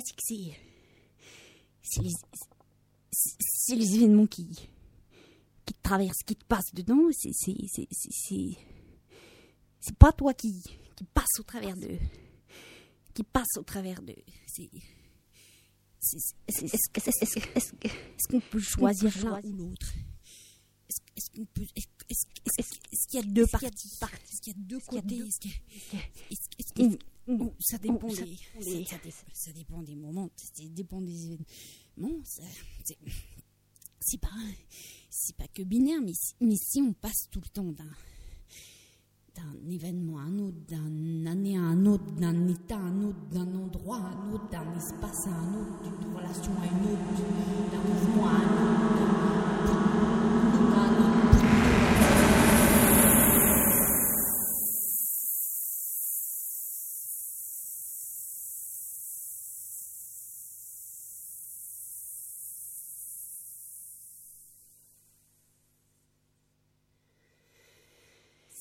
choisis 0.00 0.12
que 0.12 0.22
c'est. 0.22 0.56
C'est 1.82 2.02
les, 2.02 2.12
c'est- 3.12 3.36
c'est 3.40 3.76
les 3.76 3.94
événements 3.96 4.26
qui. 4.26 4.46
qui 5.64 5.74
te 5.74 5.82
traversent, 5.82 6.22
qui 6.26 6.36
te 6.36 6.44
passent 6.44 6.72
dedans, 6.74 7.08
c'est. 7.12 7.30
c'est, 7.32 7.54
c'est, 7.68 7.86
c'est, 7.90 8.10
c'est- 8.12 8.56
c'est 9.80 9.96
pas 9.96 10.12
toi 10.12 10.34
qui, 10.34 10.62
qui 10.96 11.04
passe 11.04 11.38
au 11.38 11.42
travers 11.42 11.76
de. 11.76 11.98
qui 13.14 13.22
passe 13.24 13.56
au 13.58 13.62
travers 13.62 14.02
de. 14.02 14.14
C'est. 14.46 14.68
c'est- 16.00 16.18
c'est- 16.48 16.68
Est-ce 17.84 18.28
qu'on 18.28 18.40
peut 18.40 18.60
choisir 18.60 19.10
l'un 19.24 19.30
ou 19.50 19.52
l'autre? 19.56 19.92
Qu'on 21.34 21.44
peut. 21.46 21.66
Est-ce- 21.76 21.86
est-ce 22.92 23.06
qu'il 23.08 23.20
y 23.20 23.22
a 23.22 23.26
deux 23.26 23.46
parties? 23.46 23.66
Est-ce 24.30 24.40
qu'il 24.40 24.52
y 24.54 24.56
a 24.56 24.60
deux 24.60 24.80
côtés? 25.02 25.16
Ou 27.28 27.52
ça 27.60 27.76
dépend 27.78 28.08
des, 28.08 28.36
ça, 28.86 28.96
dé- 29.04 29.12
ça 29.32 29.52
dépend 29.52 29.82
des 29.82 29.94
moments, 29.94 30.30
ça 30.36 30.62
dépend 30.70 31.00
des 31.02 31.24
événements. 31.26 32.18
C'est 34.00 34.20
pas, 34.20 34.28
c'est 35.10 35.36
pas 35.36 35.46
que 35.48 35.62
binaire, 35.62 36.00
mais 36.02 36.14
si, 36.14 36.34
mais 36.40 36.56
si 36.56 36.80
on 36.80 36.92
passe 36.94 37.28
tout 37.30 37.40
le 37.42 37.48
temps 37.48 37.70
d'un 37.72 37.84
d'un 39.34 39.70
événement 39.70 40.18
à 40.18 40.22
un 40.22 40.36
autre, 40.40 40.56
d'une 40.66 41.26
année 41.28 41.56
à 41.56 41.60
un 41.60 41.86
autre, 41.86 42.04
d'un 42.18 42.48
état 42.48 42.74
à 42.76 42.80
un 42.80 43.02
autre, 43.04 43.18
d'un 43.30 43.54
endroit 43.54 43.98
à 43.98 44.08
un 44.08 44.32
autre, 44.32 44.48
d'un 44.50 44.76
espace 44.76 45.26
à 45.28 45.30
un 45.30 45.54
autre, 45.54 45.82
d'une 45.82 46.12
relation 46.16 46.52
à 46.60 46.66
une 46.66 46.86
autre, 46.90 47.04
d'un 47.70 47.82
mouvement 47.88 48.26
à 48.26 48.30
un 48.32 48.42
autre, 48.42 48.98
d'un- 49.66 50.92
d'un- 50.98 51.37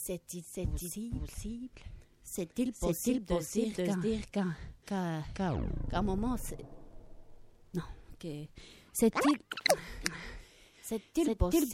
C'est-il 0.08 0.44
possible. 0.72 1.20
C'est-il 2.24 2.72
possible? 2.72 3.26
De 3.26 3.92
se 3.92 4.00
dire 4.00 4.32
qu'un- 4.32 4.56
qu'un- 4.86 6.02
moment, 6.02 6.38
c'est... 6.38 6.58
Non, 7.74 7.82
que... 8.18 8.46
C'est-il... 8.94 9.38
C'est-il 10.82 11.26
possible, 11.36 11.66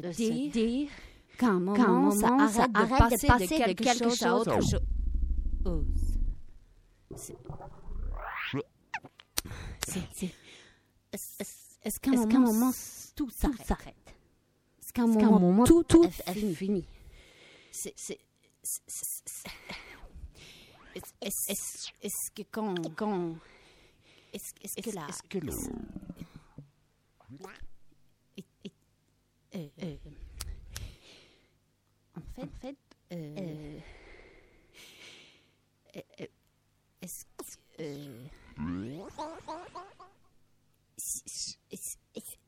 de 0.00 0.12
se 0.12 0.50
dire, 0.50 0.88
qu'un 1.36 1.60
moment, 1.60 2.10
ça 2.10 2.28
arrête, 2.72 2.72
de, 2.72 3.26
passer 3.26 3.58
de 3.66 3.72
quelque, 3.74 3.84
chose, 4.04 4.22
à 4.22 4.36
autre 4.38 4.60
chose? 4.62 4.80
Est-ce 11.12 11.32
est-ce- 11.40 11.76
est-ce 11.84 12.00
qu'à 12.00 12.10
un 12.12 12.26
moment, 12.40 12.70
tout 13.14 13.28
s'arrête? 13.28 13.60
Est-ce 14.80 14.92
qu'à 14.92 15.02
un 15.02 15.06
moment, 15.06 15.64
tout, 15.64 15.82
tout 15.84 16.04
est 16.04 16.54
fini? 16.54 16.86
Est-ce 21.20 22.30
que 22.34 22.42
quand... 22.50 22.74
quand 22.96 23.36
est-ce 24.32 24.80
que 24.82 24.90
la... 24.90 25.06
Est-ce 25.08 25.22
que 25.28 25.38
le- 25.38 25.52
Et- 28.36 28.44
et- 28.64 28.72
euh, 29.56 29.68
euh, 29.82 29.96
en 32.16 32.20
fait, 32.34 32.42
en 32.42 32.46
fait 32.60 32.76
euh, 33.12 33.80
euh, 35.96 36.00
euh, 36.20 36.26
est-ce 37.02 37.24
que 37.76 37.82
euh, 37.82 38.24
si- 40.98 41.22
si- 41.26 41.58
est-ce- 41.70 41.98
est-ce- 42.14 42.38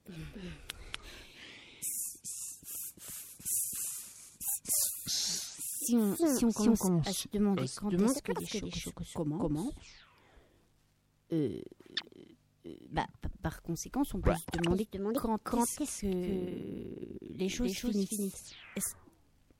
si 6.38 6.44
on, 6.68 6.74
si 7.12 7.28
on 7.32 7.32
commence 7.36 7.58
à 7.58 7.66
se 7.66 7.78
demander 7.90 8.20
quand 8.24 8.32
est-ce 8.42 8.52
que 8.52 8.64
les 8.64 8.70
choses 8.80 8.92
commencent, 9.38 9.74
euh, 11.32 11.60
euh, 12.66 12.74
bah, 12.90 13.06
par 13.42 13.62
conséquent, 13.62 14.02
on 14.14 14.20
peut 14.20 14.30
se 14.38 14.44
demander, 14.62 14.86
quand, 15.20 15.38
quand 15.44 15.56
est-ce 15.82 16.00
que 16.02 16.06
les 17.38 17.48
choses, 17.48 17.66
finissent. 18.06 18.54
Est-ce 18.76 18.94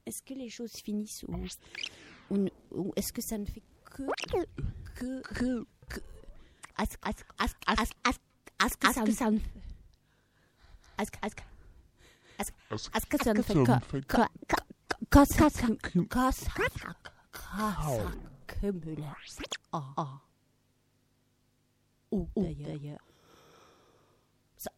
est-ce 0.07 0.23
que 0.23 0.35
les 0.35 0.49
choses 0.49 0.73
finissent 0.73 1.25
ou, 1.25 1.33
ou 2.31 2.37
ne- 2.39 2.51
ou 2.71 2.93
est-ce 2.97 3.13
que 3.13 3.21
ça 3.23 3.37
ne 3.39 3.45
fait 3.45 3.63
que 3.85 4.03
que 4.97 5.23
que, 5.35 5.67
que 5.89 6.01
est-ce 6.81 6.97
est-ce 8.65 8.77
que 8.77 8.87
ça 8.95 9.01
ne 9.01 9.07
que- 12.39 12.51
que- 12.61 12.75
est-ce 12.95 13.07
que 13.07 13.17
ça 13.25 13.35
ne 13.35 13.43
fait 13.43 13.55
que 14.07 14.17
que 15.11 15.19
que 15.19 15.25
que 15.25 15.27
ça 15.27 15.51
que 15.51 16.01
que 16.01 16.33
ça 16.33 16.53
que 17.33 17.41
ça 17.41 18.13
cumule 18.47 19.05
ah 19.73 19.93
ah 19.97 20.21
ou 22.11 22.29
d'ailleurs 22.37 23.05
ça 24.57 24.71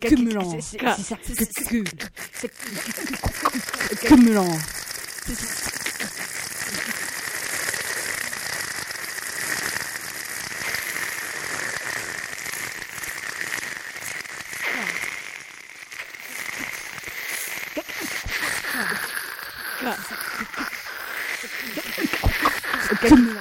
cumulant. 0.00 0.58
Cumulant 4.06 4.58
que 23.00 23.39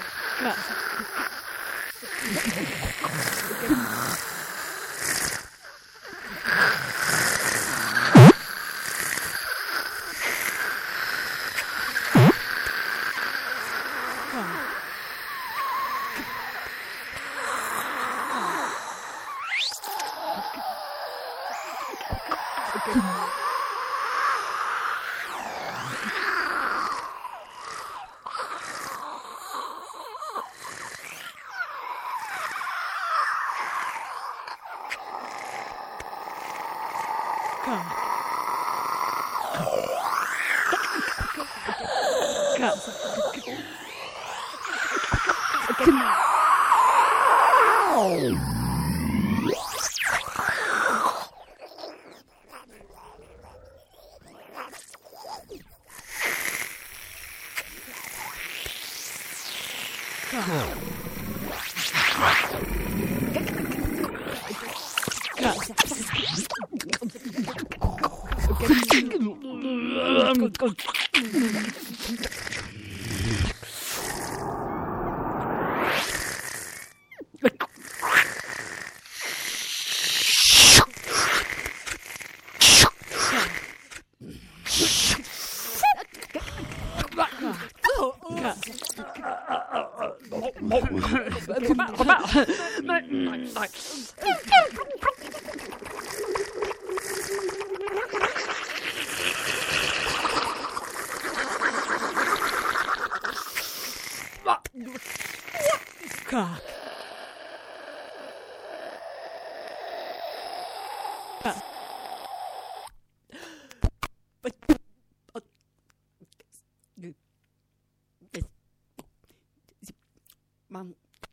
Wow. 47.99 48.48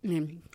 Mm-hmm. 0.07 0.46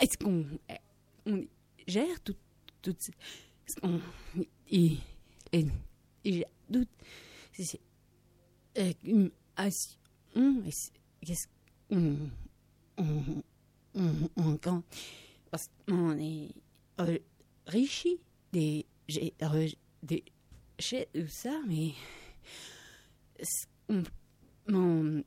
Est-ce 0.00 0.16
qu'on 0.18 0.44
eh, 0.68 0.74
on 1.26 1.44
gère 1.86 2.20
tout, 2.22 2.36
tout 2.82 2.96
on, 3.82 4.00
et, 4.70 4.96
et, 5.52 5.66
et 6.24 6.44
tout, 6.72 6.86
c'est, 7.52 7.80
qu'est-ce 11.24 11.46
qu'on 11.88 12.30
on, 12.96 13.24
on, 14.36 14.56
quand, 14.58 14.82
parce 15.50 15.68
qu'on 15.86 16.16
est 16.18 16.50
enrichi 17.66 18.18
des, 18.52 18.86
des 20.02 20.24
chez 20.78 21.08
tout 21.12 21.26
ça, 21.26 21.60
mais 21.66 21.92
mon 24.68 25.22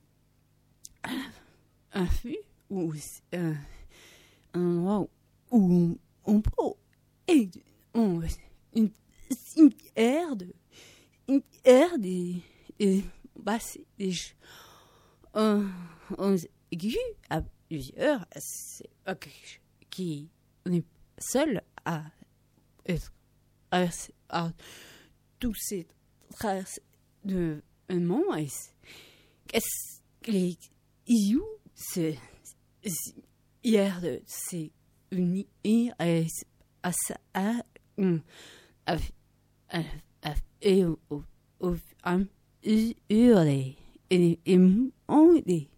ou 2.70 2.92
euh, 3.34 3.54
un 4.54 4.60
endroit 4.78 5.08
où 5.50 5.98
on, 6.24 6.40
peut, 6.40 6.50
et 7.28 7.48
on, 7.94 8.20
une, 8.74 8.90
aire 9.96 10.36
de, 10.36 10.52
une 11.28 11.42
des, 11.98 12.36
des, 12.78 13.04
bah, 13.38 13.58
des, 13.98 14.12
ch- 14.12 14.34
un, 15.34 15.68
un 16.18 16.36
aigu 16.70 16.96
à 17.30 17.42
plusieurs, 17.68 18.26
c'est 18.38 18.88
qui 19.90 20.28
on 20.66 20.72
est 20.72 20.84
seul 21.18 21.62
à 21.84 22.04
à, 23.70 23.86
à 24.28 24.52
tous 25.38 25.54
ces 25.54 25.86
traces 26.34 26.80
de 27.24 27.62
un 27.88 28.00
monde. 28.00 28.46
Qu'est-ce 29.48 30.00
que 30.22 30.30
les 30.30 30.56
c'est 31.74 32.18
er 33.64 34.18
sig 34.26 34.70
uniras 35.12 36.44
as 36.82 37.12
agen 37.34 38.22
af, 38.86 39.10
af, 39.68 40.00
af 40.22 40.36
eu 40.62 40.98
og 41.60 41.78
am 42.04 42.28
i 42.62 42.96
øre 43.10 43.74
en 44.10 44.36
imordig 44.44 45.68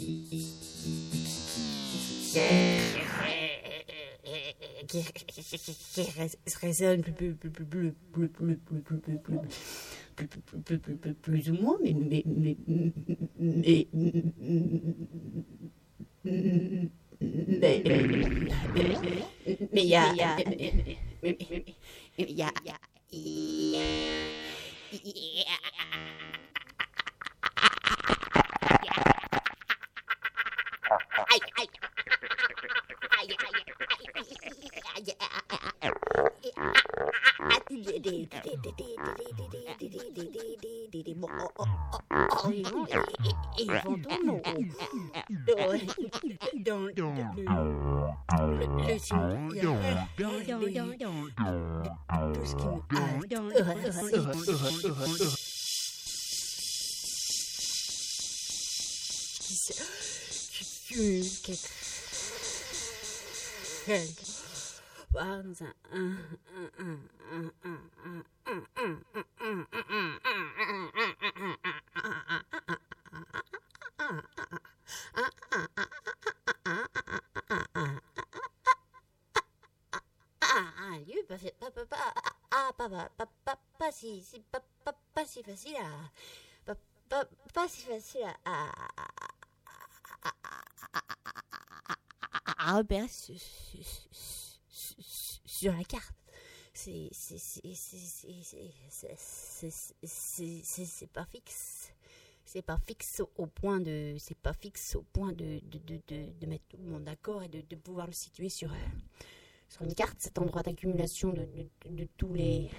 Thank 0.00 1.22
you 1.22 1.27
qui, 4.86 5.04
résonne 6.60 7.02
plus, 11.22 11.50
ou 11.50 11.54
moins, 11.54 11.78
mais, 11.82 11.94
mais, 11.94 12.24
mais, 12.26 12.56
mais, 13.38 13.88
mais, 13.94 14.22
mais, 19.72 19.82
il 19.82 19.88
y 19.88 19.96
a, 19.96 20.12
il 20.12 20.18
y 20.18 20.22
a, 20.22 20.36
aïe, 31.30 31.40
aïe. 31.58 31.77
Evodono. 43.58 44.38
Rồi. 45.46 45.80
Rồi. 46.96 47.18
Lucy. 48.88 49.14
Rồi, 50.16 50.44
rồi, 50.46 50.72
rồi, 50.74 50.96
rồi. 51.00 51.30
Du 52.34 52.44
skal 52.44 52.82
Gülket. 60.88 61.58
Wahnsinn. 65.12 65.74
Ah 92.70 92.82
ben, 92.82 93.00
à 93.00 93.06
repérer 93.06 93.08
sur, 95.46 95.72
la 95.72 95.84
carte. 95.84 96.14
C'est 96.74 97.08
pas 101.14 101.24
fixe. 101.24 101.90
C'est 102.44 102.60
pas 102.60 102.76
fixe 102.86 103.22
au 103.36 103.46
point 103.46 103.80
de 103.80 104.16
c'est 104.18 104.36
pas 104.36 104.52
fixe 104.52 104.96
au 104.96 105.02
point 105.14 105.32
de, 105.32 105.60
de, 105.62 105.78
de, 105.78 105.98
de, 106.08 106.26
de 106.38 106.46
mettre 106.46 106.64
tout 106.68 106.76
le 106.76 106.90
monde 106.90 107.04
d'accord 107.04 107.42
et 107.42 107.48
de, 107.48 107.76
pouvoir 107.76 108.06
le 108.06 108.12
situer 108.12 108.50
sur, 108.50 108.70
euh, 108.70 108.76
sur 109.70 109.84
une 109.84 109.94
carte, 109.94 110.16
cet 110.18 110.38
endroit 110.38 110.62
d'accumulation 110.62 111.32
de, 111.32 111.46
tous 112.18 112.34
les 112.34 112.70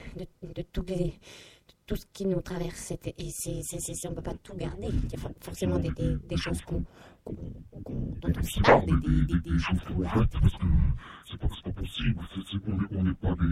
de 0.44 0.62
tous 0.62 0.84
les 0.84 1.20
tout 1.90 1.96
ce 1.96 2.06
qui 2.14 2.26
nous 2.28 2.40
traverse. 2.42 2.92
Et, 2.92 3.16
et 3.18 3.32
c'est, 3.32 4.08
on 4.08 4.14
peut 4.14 4.22
pas 4.22 4.36
tout 4.44 4.56
garder. 4.56 4.90
Il 4.92 5.12
y 5.12 5.16
a 5.16 5.18
for- 5.18 5.32
forcément 5.42 5.80
des, 5.80 5.90
des, 5.90 6.16
des 6.18 6.38
choses 6.38 6.62
qu'on, 6.62 6.84
dont 7.26 8.32
on 8.38 8.44
se 8.44 8.60
parle, 8.62 8.86
des, 8.86 9.26
des, 9.26 9.40
des, 9.42 9.58
choses 9.58 9.80
qu'on 9.88 10.04
rate. 10.04 10.30
parce 10.40 10.54
que 10.58 10.66
c'est 11.26 11.40
pas 11.40 11.48
pas 11.48 11.72
possible, 11.72 12.22
on 12.92 13.04
n'est 13.04 13.14
pas 13.16 13.34
des. 13.34 13.50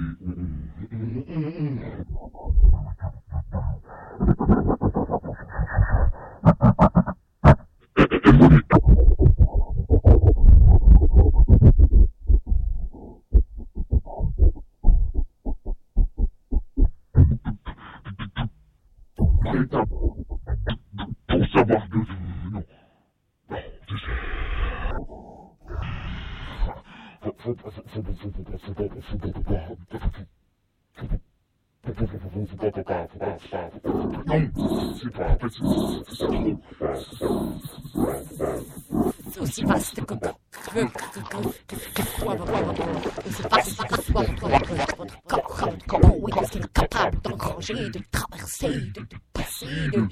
De 47.90 48.00
traverser, 48.12 48.92
de, 48.92 49.08
passer, 49.34 49.92
de 49.92 50.10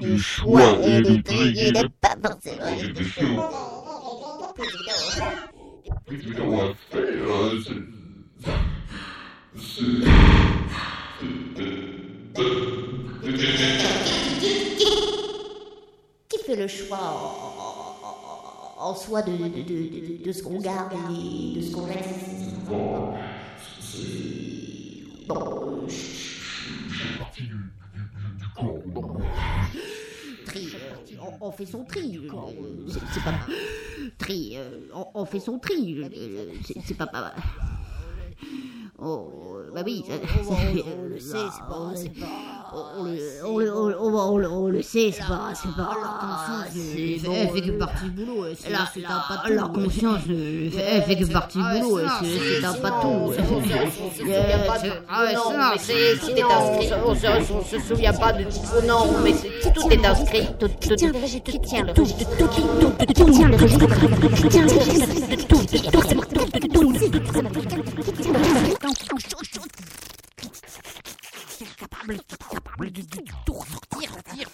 du 0.00 0.18
choix 0.18 0.78
et 0.82 1.02
de 1.02 1.22
briller 1.22 1.72
n'est 1.72 1.88
pas 2.00 2.16
forcément 2.22 2.78
une 2.80 2.92
question. 2.92 3.42
Qu'est-ce 6.08 6.28
que 6.28 6.34
faire 6.34 7.12
C'est... 7.64 7.82
C'est... 9.58 9.82
C'est... 14.40 14.65
qui 16.28 16.38
fait 16.38 16.56
le 16.56 16.68
choix 16.68 16.98
en, 16.98 18.88
en- 18.90 18.94
soi 18.94 19.22
de, 19.22 19.32
de, 19.32 19.48
de, 19.48 20.18
de, 20.18 20.24
de 20.24 20.32
ce 20.32 20.42
qu'on 20.42 20.58
garde 20.60 20.92
et 21.10 21.56
de 21.56 21.62
ce 21.62 21.72
qu'on 21.72 21.86
laisse 21.86 22.06
Bon, 22.68 23.14
Bon, 25.28 25.86
partie 27.18 27.42
du, 27.42 27.48
du, 27.48 27.52
du, 27.54 28.38
du 28.38 28.48
corps. 28.54 28.78
Bon. 28.86 29.16
tri, 30.46 30.68
euh, 30.74 31.16
on, 31.40 31.46
on 31.48 31.50
fait 31.50 31.66
son 31.66 31.84
tri. 31.84 32.18
euh, 32.18 32.30
c'est- 32.88 33.00
C'est 33.12 33.24
pas 33.24 33.34
tri. 34.18 34.52
euh, 34.56 34.80
on, 34.94 35.06
on 35.14 35.24
fait 35.24 35.40
son 35.40 35.58
tri. 35.58 35.98
euh, 36.02 36.08
c'est- 36.64 36.80
C'est 36.84 36.94
pas 36.94 37.06
pas. 37.06 37.34
Oh, 38.98 39.30
bah 39.74 39.82
oui, 39.84 40.02
ça- 40.06 40.14
ça- 40.44 40.54
on 40.98 41.02
le 41.08 41.18
sait, 41.18 41.36
c'est 41.52 41.66
pas- 41.68 41.92
c'est 41.96 42.08
pas- 42.20 42.55
On 42.74 43.04
le, 44.68 44.82
sait, 44.82 45.10
c'est 45.12 45.26
pas, 45.26 45.50
c'est 45.54 45.74
pas. 45.74 45.90
c'est- 46.72 47.18
c'est- 47.20 47.32
elle 47.32 47.48
fait 47.50 47.60
que 47.62 47.70
partie 47.78 48.04
du 48.04 48.10
boulot. 48.24 48.44
c'est- 48.58 48.70
La, 48.70 48.78
c'est 48.92 49.00
la- 49.54 49.62
conscience, 49.68 50.20
euh, 50.28 50.70
elle 50.88 51.02
fait 51.02 51.16
que 51.16 51.24
partie 51.32 51.58
du 51.58 51.64
boulot, 51.80 51.98
euh, 51.98 52.06
c'est 52.22 52.60
c'est 52.60 52.64
un 52.66 52.72
pas 54.66 54.78
de... 54.78 54.88
non, 55.34 55.50
mais 55.72 55.78
c'est, 55.78 56.18
tout 56.20 56.30
est 56.30 56.42
inscrit. 56.42 56.90
On 57.06 57.14
se, 57.14 57.26
souvient 57.88 58.12
pas 58.12 58.32
de... 58.32 58.44
Oh 58.44 58.82
non, 58.86 59.06
mais 59.22 59.32
c'est- 59.32 59.72
tout 59.72 59.88
est 59.90 60.04
inscrit. 60.06 60.46
Tout, 60.58 60.68
tout, 60.68 60.94
tient 60.96 61.12
le 61.12 61.18
tient 61.60 61.84
le 61.84 61.92
tout 61.94 62.04
le 62.04 62.36
tout 62.36 62.48
tient 63.28 63.48
le 63.48 64.66
de 64.66 65.42
tout 65.42 65.66
capable, 65.68 66.06
Tierra, 72.76 74.22
tierra. 74.22 74.50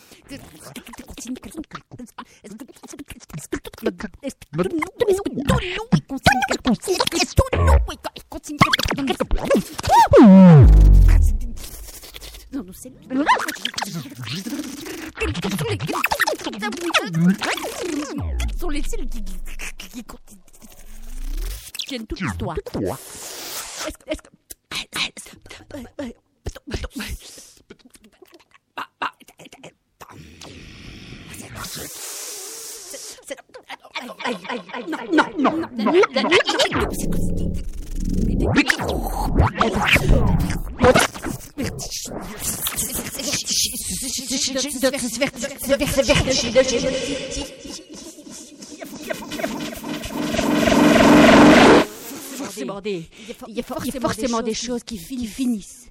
Des 54.40 54.54
choses 54.54 54.82
qui 54.84 54.96
fi- 54.98 55.26
finissent. 55.26 55.88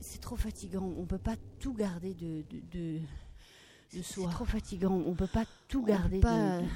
C'est- 0.00 0.20
trop 0.20 0.36
fatigant. 0.36 0.90
On 0.96 1.04
peut 1.04 1.18
pas 1.18 1.34
tout 1.58 1.74
garder 1.74 2.14
de, 2.14 2.44
de, 2.48 2.60
de, 2.70 3.00
de 3.96 4.02
soi. 4.02 4.26
C'est 4.28 4.34
trop 4.34 4.44
fatigant. 4.44 4.94
On 5.04 5.14
peut 5.14 5.26
pas 5.26 5.44
tout 5.68 5.82
garder 5.82 6.20
pas, 6.20 6.60
de, 6.60 6.66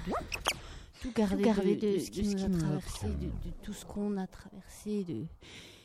tout 1.00 1.12
garder, 1.12 1.42
garder 1.44 1.76
de, 1.76 1.86
de 1.86 1.92
de- 1.94 1.98
ce 2.00 2.10
qui 2.10 2.22
nous 2.26 2.42
a 2.44 2.48
traversé, 2.48 3.06
de, 3.06 3.30
tout 3.62 3.72
ce 3.72 3.84
qu'on 3.84 4.16
a 4.16 4.26
traversé. 4.26 5.04
De... 5.04 5.24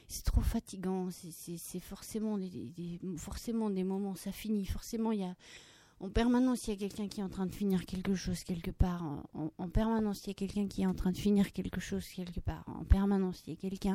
C'est 0.07 0.23
trop 0.25 0.41
fatigant. 0.41 1.09
C'est- 1.11 1.79
forcément 1.79 2.37
des- 2.37 2.99
forcément 3.17 3.69
des 3.69 3.83
moments. 3.83 4.15
Ça 4.15 4.31
finit. 4.31 4.65
Forcément, 4.65 5.11
il 5.11 5.19
y 5.19 5.23
a 5.23 5.35
en 6.01 6.09
permanence, 6.09 6.67
il 6.67 6.71
y 6.71 6.73
a 6.73 6.77
quelqu'un 6.77 7.07
qui 7.07 7.19
est 7.19 7.23
en 7.23 7.29
train 7.29 7.45
de 7.45 7.51
finir 7.53 7.85
quelque 7.85 8.15
chose 8.15 8.43
quelque 8.43 8.71
part. 8.71 9.03
En, 9.03 9.23
en- 9.39 9.51
en 9.57 9.69
permanence, 9.69 10.23
il 10.25 10.29
y 10.29 10.31
a 10.31 10.33
quelqu'un 10.33 10.67
qui 10.67 10.81
est 10.81 10.85
en 10.87 10.93
train 10.93 11.11
de 11.11 11.17
finir 11.17 11.51
quelque 11.53 11.79
chose 11.79 12.05
quelque 12.07 12.39
part. 12.39 12.63
En 12.67 12.83
permanence, 12.85 13.43
il 13.45 13.51
y 13.51 13.53
a 13.53 13.55
quelqu'un 13.57 13.89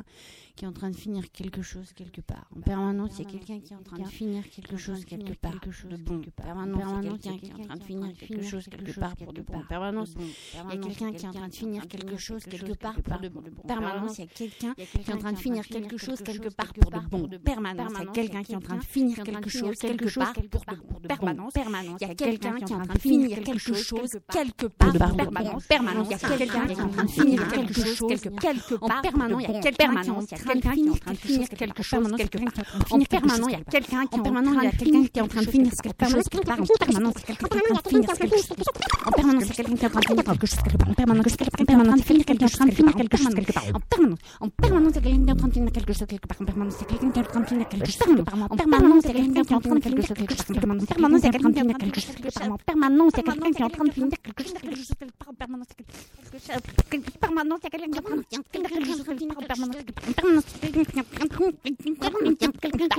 qui 0.55 0.65
est 0.65 0.67
en 0.67 0.73
train 0.73 0.91
de 0.91 0.97
finir 0.97 1.31
quelque 1.33 1.63
chose 1.63 1.93
quelque 1.95 2.21
part. 2.21 2.47
En 2.57 2.61
permanence, 2.61 3.19
il 3.19 3.25
y 3.25 3.27
a 3.27 3.31
quelqu'un 3.31 3.59
qui 3.61 3.73
est 3.73 3.77
en 3.77 3.83
train 3.83 3.97
de 3.99 4.03
finir 4.09 4.49
quelque 4.51 4.77
chose 4.77 5.05
quelque 5.05 5.33
part. 5.35 5.53
De 5.91 5.97
bon. 5.97 6.15
En 6.39 6.43
permanence, 6.43 7.19
il 7.25 7.27
y 7.27 7.35
a 7.35 7.39
quelqu'un 7.41 7.55
qui 7.55 7.61
est 7.61 7.65
en 7.65 7.67
train 7.67 7.77
de 7.77 7.83
finir 7.85 8.17
quelque 8.17 8.43
chose 8.43 8.69
quelque 8.69 8.93
part 9.01 9.17
pour 9.17 9.33
de 9.33 9.41
bon. 9.43 9.55
En 9.55 9.63
permanence, 9.63 10.13
il 10.15 10.21
y 10.21 10.73
a 10.73 10.77
quelqu'un 10.79 11.13
qui 11.13 11.25
est 11.25 11.29
en 11.29 11.33
train 11.33 11.49
de 11.49 11.55
finir 11.55 11.89
quelque 11.89 12.17
chose 12.17 12.43
quelque 12.43 12.85
part 12.89 13.13
pour 13.15 13.23
de 13.23 13.29
bon. 13.29 13.41
En 13.59 13.67
permanence, 13.67 14.19
il 14.19 14.21
y 14.21 14.25
a 14.25 14.27
quelqu'un 14.29 14.75
qui 14.75 15.11
est 15.11 15.15
en 15.15 15.19
train 15.19 15.33
de 15.33 15.39
finir 15.39 15.67
quelque 15.67 15.97
chose 15.99 16.23
quelque 16.23 16.49
part 16.55 16.73
pour 16.73 16.91
de 16.91 16.99
bon. 17.09 17.25
En 17.25 17.39
permanence, 17.41 17.91
il 17.91 18.05
y 18.05 18.09
a 18.09 18.13
quelqu'un 18.13 18.43
qui 18.43 18.53
est 18.53 18.57
en 18.57 18.61
train 18.61 18.77
de 18.77 18.85
finir 18.85 19.17
quelque 19.25 19.49
chose 19.51 19.79
quelque 19.79 20.09
part 20.19 20.33
pour 20.51 20.63
de 20.63 20.77
bon. 20.77 21.09
permanence, 21.09 21.53
permanence. 21.53 21.96
Il 22.01 22.09
y 22.09 22.11
a 22.11 22.15
quelqu'un 22.15 22.55
qui 22.57 22.73
est 22.73 22.77
en 22.77 22.83
train 22.83 22.95
de 22.95 22.99
finir 22.99 23.43
quelque 23.43 23.59
chose 23.75 24.19
quelque 24.33 24.67
part 24.67 24.89
en 24.89 24.93
permanence, 25.17 25.67
permanence, 25.67 26.09
il 26.09 26.11
y 26.11 26.15
a 26.15 26.37
quelqu'un 26.37 26.67
qui 26.67 26.73
est 26.73 26.81
en 26.81 26.89
train 26.89 27.05
de 27.05 27.11
finir 27.11 27.49
quelque 27.49 27.85
chose 27.85 28.21
quelque 28.41 28.75
En 28.81 28.89
part 28.89 29.03
permanence, 29.03 29.43
il 29.43 29.47
y 29.47 29.51
a 29.51 29.53
bon, 29.53 29.61
quelqu'un 29.61 29.95
qui 30.03 30.09
est 30.09 30.11
en 30.11 30.23
permanence, 30.23 30.25
il 30.31 30.31
y 30.31 30.35
a 30.35 30.39
quelqu'un 30.39 30.75
qui 30.75 30.89
est 30.89 30.91
en 30.91 30.97
train 30.97 31.13
de 31.13 31.17
finir 31.19 31.49
quelque 31.57 31.83
chose 31.83 32.17
quelque 32.17 32.39
part. 32.39 32.51
En 32.91 32.97
En 32.97 33.05
permanence, 33.05 33.47
il 33.49 33.53
y 33.53 33.55
a 33.55 33.65
quelqu'un 33.71 34.07
qui 34.07 34.17
est 34.17 34.19
en 34.19 34.23
train 34.23 34.37
permanence, 34.37 34.57
il 34.57 34.65
y 34.65 34.69
a 34.69 34.73
quelqu'un 34.73 35.05
qui 35.05 35.19
est 35.19 35.23
en 35.23 35.29
train 35.29 35.43
de 35.43 35.51
finir 35.51 35.73
quelque 35.83 36.05
chose 36.09 36.29
quelque 36.31 36.47
part. 36.47 36.61
En 36.61 36.67
permanence, 36.67 37.15
il 37.17 37.21
y 37.21 37.33
a 37.33 37.37
quelqu'un 37.37 37.49
qui 37.49 37.57
est 37.57 37.73
en 37.73 37.79
train 37.79 37.81
de 37.81 37.89
finir 37.89 38.07
quelque 38.07 38.37
chose 38.37 38.57
quelque 38.57 38.77
part. 38.77 39.07
En 39.07 39.13
permanence, 39.13 39.45
il 39.45 39.49
y 39.49 39.53
a 39.53 39.65
quelqu'un 39.65 39.77
qui 39.77 39.85
est 39.85 39.87
en 39.87 39.91
train 39.91 40.03
de 40.03 40.07
finir 40.07 40.25
quelque 40.25 40.47
chose 40.47 40.59
quelque 40.59 40.77
part. 40.77 41.67
En 41.67 41.75
permanence, 41.75 42.07
il 42.07 42.17
y 42.17 42.21
a 42.21 42.25
quelqu'un 42.25 42.37
qui 42.37 42.45
est 42.45 42.47
en 42.47 42.51
train 42.51 42.67
de 42.67 42.75
finir 42.75 42.95
quelque 42.95 43.17
chose 43.17 43.35
quelque 43.35 43.53
part. 43.53 43.65
En 43.75 43.81
permanence, 43.81 44.19
en 44.41 44.49
permanence, 44.49 44.93
il 44.93 44.97
y 44.97 44.99
a 44.99 45.03
quelqu'un 45.03 45.25
qui 45.25 45.33
est 45.33 45.35
en 45.35 45.41
train 45.41 45.49
de 45.49 45.53
finir 45.53 45.73
quelque 45.73 45.93
chose 45.93 46.07
quelque 46.07 46.27
part. 46.27 46.41
En 46.41 46.45
permanence, 46.45 46.75
il 46.77 46.83
y 46.83 46.85
a 46.85 46.99
quelqu'un 46.99 47.11
qui 47.11 47.19
est 47.19 47.23
en 47.23 47.25
train 47.25 47.41
de 47.41 47.47
finir 47.47 47.69
quelque 47.69 47.87
chose 47.87 47.99
quelque 48.07 48.23
part. 48.23 48.47
En 48.51 48.57
permanence, 48.57 49.05
il 49.05 49.09
y 49.09 49.11
a 49.11 49.15
quelqu'un 49.15 49.43
qui 49.43 49.53
est 49.53 49.57
en 49.57 49.61
train 49.61 49.75
de 49.75 49.83
finir 49.83 50.03
quelque 50.07 50.35
chose 50.37 50.47
quelque 50.47 50.67
part. 50.67 50.77
En 50.77 50.85
permanence, 50.87 51.23
il 51.87 51.95
y 51.95 51.97
a 52.01 52.01
quelqu'un 53.23 53.51
qui 53.51 53.61
est 53.61 53.65
en 53.65 53.69
train 53.69 53.85
de 53.85 53.91
finir 53.93 54.09
quelque 54.23 54.43
chose 54.43 54.53
quelque. 54.53 54.67
En 55.27 55.35
permanence, 55.35 55.67
il 55.71 55.77
y 57.65 57.67
a 57.67 57.71
quelqu'un 57.71 57.91
qui 57.91 57.97
est 57.97 58.01
en 58.01 58.03
train 58.03 58.07
de 58.07 58.13
finir 58.13 58.23
quelque 58.23 58.23
chose 58.23 58.37
quelque 58.67 58.87
chose 58.87 58.99
quelque 58.99 59.09
part. 59.09 59.27
En 59.29 61.35
permanence, 61.35 61.67
quelqu'un 62.07 62.19
en 62.27 62.29
permanence, 62.39 62.75
il 62.77 62.77
y 62.85 62.87
a 62.87 62.91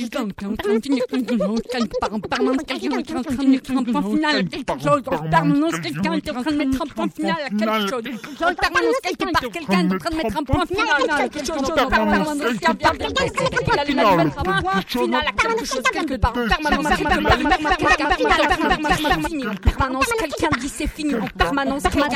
quelqu'un 0.00 0.28
qui 0.28 0.44
est 0.44 0.46
en 0.46 0.54
train 0.54 0.74
de 0.74 0.80
finir 0.80 1.06
quelque 1.06 1.38
chose 1.38 1.60
quelque. 1.70 1.96
En 2.10 2.20
permanence, 2.20 2.20
en 2.20 2.20
permanence, 2.20 2.62
quelqu'un 2.66 3.02
qui 3.02 3.12
est 3.12 3.16
en 3.16 3.22
train 3.22 3.32
de 3.32 3.40
finir 3.40 3.62
quelque 3.62 3.92
chose 4.82 5.02
En 5.10 5.28
permanence, 5.28 5.80
quelqu'un 5.80 6.20
qui 6.20 6.28
est 6.28 6.28
en 6.28 6.28
train 6.28 6.28
de 6.28 6.28
mettre 6.28 6.28
un 6.28 6.28
point 6.28 6.28
final 6.28 6.28
à 6.28 6.28
quelque 6.28 6.28
chose. 6.28 6.28
En 6.28 6.28
permanence, 6.28 6.28
quelqu'un 6.28 6.28
qui 6.28 6.28
est 6.28 6.32
en 6.32 6.42
train 6.42 6.50
de 6.50 6.56
mettre 6.56 6.82
un 6.82 6.86
point 6.86 7.08
final 7.08 7.36
à 7.38 7.50
quelque 7.50 7.88
chose. 7.88 8.42
En 8.42 8.54
permanence, 8.54 9.00
quelque 9.02 9.24
part, 9.32 9.42
quelqu'un 9.50 9.78
est 9.78 9.92
en 9.92 9.98
train 9.98 10.10
de 10.10 10.16
mettre 10.16 10.36
un 10.38 10.44
point 10.44 10.66
final 10.66 10.86
à 11.08 11.28
quelque 11.28 11.46
chose. 11.46 11.58
En 11.58 11.88
permanence, 11.88 12.38
quelqu'un 12.38 13.84
vient 13.84 13.96
de 13.96 14.00
mettre 14.24 14.38
un 14.38 14.42
point 14.42 14.82
final 14.88 15.24
à 15.26 15.32
quelque 15.32 15.64
chose 15.64 15.82
quelque 15.92 16.16
part. 16.16 16.30
En 16.30 16.48
permanence, 16.48 16.86
quelque 16.96 17.82
part, 17.82 17.96
en 18.04 19.54
permanence, 19.54 20.06
quelqu'un 20.18 20.48
dit 20.60 20.68
c'est 20.68 20.86
fini. 20.86 21.14
En 21.14 21.26
permanence, 21.36 21.82
quelqu'un 21.82 22.08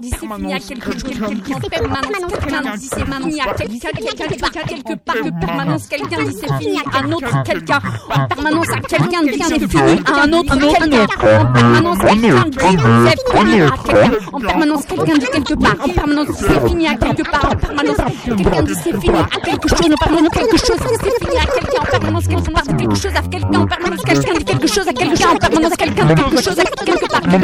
dit 0.00 0.10
c'est 0.10 0.26
fini 0.26 0.54
à 0.54 0.58
quelque 0.58 0.92
chose. 0.92 1.04
En 1.04 1.68
permanence, 1.68 2.32
quelqu'un 2.40 2.76
dit 2.76 2.90
c'est 2.92 3.04
fini 3.04 3.40
à 3.40 3.54
quelqu'un 3.54 3.90
quelque 3.92 4.40
part, 4.40 4.50
quelque 4.50 4.94
part. 4.94 5.16
En 5.24 5.46
permanence, 5.46 5.86
quelqu'un 5.88 6.22
dit 6.24 6.36
c'est 6.40 6.52
fini 6.58 6.78
à 6.80 6.98
un 6.98 7.12
autre 7.12 7.42
quelqu'un. 7.44 7.80
En 8.10 8.26
permanence, 8.28 8.66
quelqu'un 8.88 9.22
dit 9.22 9.42
c'est 9.42 9.68
fini 9.68 9.98
à 10.06 10.22
un 10.22 10.32
autre 10.32 10.56
quelqu'un. 10.62 11.06
En 11.32 11.52
permanence, 11.52 11.98
quelqu'un 11.98 12.44
dit 12.48 12.58
c'est 13.06 13.38
fini 13.38 13.60
à 13.60 13.70
quelqu'un. 13.70 14.10
En 14.32 14.40
permanence, 14.40 14.84
quelqu'un 14.86 15.18
dit 15.18 15.26
quelque 15.26 15.54
part. 15.54 15.76
En 15.82 15.88
permanence, 15.88 16.28
c'est 16.38 16.68
fini 16.68 16.86
à 16.86 16.94
quelque 16.94 17.22
part. 17.30 17.44
En 17.52 17.56
permanence, 17.56 17.96
quelqu'un 18.24 18.62
dit 18.62 18.74
c'est 18.74 19.00
fini 19.00 19.18
à 19.18 19.40
quelque 19.40 19.68
chose. 19.68 19.80
En 19.90 19.96
permanence, 19.96 20.32
quelque 20.32 20.58
chose 20.58 20.78
c'est 20.78 21.24
fini 21.24 21.36
à 21.38 21.46
quelqu'un. 21.46 21.80
En 21.80 21.84
permanence, 21.86 22.26
quelqu'un 22.28 22.62
dit 22.62 22.76
quelque 22.76 22.96
chose 22.96 23.16
à 23.16 23.22
quelqu'un. 23.22 23.58
En 23.58 23.66
permanence, 23.66 24.02
quelqu'un 24.02 24.34
dit 24.38 24.44
quelque 24.44 24.66
chose 24.68 24.88
à 24.88 24.92
quelqu'un. 24.92 25.07
En 25.08 25.36
permanence, 25.36 25.76
quelqu'un 25.76 26.04
dit 26.04 26.14
quelque 26.14 26.42
chose 26.42 26.58
à 26.58 26.64
quelque 26.84 27.08
part. 27.08 27.20
Quelqu'un 27.22 27.40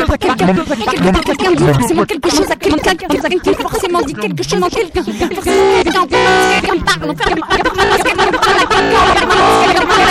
quelqu'un 1.24 1.53
dit 1.53 1.64
forcément 1.64 2.05
quelque 2.05 2.31
chose 2.31 2.50
à 2.50 2.57
quelqu'un. 2.57 2.94
Quelqu'un 2.94 3.38
qui 3.38 3.55
forcément 3.55 4.00
dit 4.03 4.14
quelque 4.14 4.42
chose 4.42 4.62
à 4.62 4.68
quelqu'un. 4.68 5.03
Forcément, 5.03 6.03
en 6.03 6.07
permanence, 6.07 6.61
quelqu'un 6.61 6.85
parle. 6.85 7.11
En 7.11 7.14
permanence, 7.14 8.03
quelqu'un 8.05 8.31
parle 8.33 8.57
à 8.57 8.66
quelqu'un. 8.66 8.85
En 8.94 9.14
permanence, 9.14 9.66
quelqu'un 9.66 9.87
parle 9.87 10.04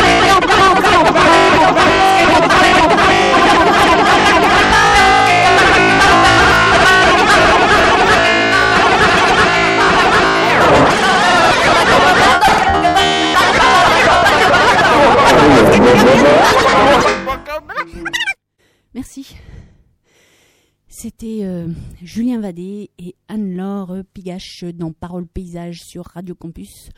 Euh, 21.26 21.70
Julien 22.02 22.42
Vadé 22.42 22.92
et 23.00 23.16
Anne-Laure 23.30 24.04
Pigache 24.14 24.66
dans 24.66 24.92
Parole 24.92 25.26
Paysage 25.26 25.80
sur 25.82 26.04
Radio 26.04 26.36
Campus 26.36 26.90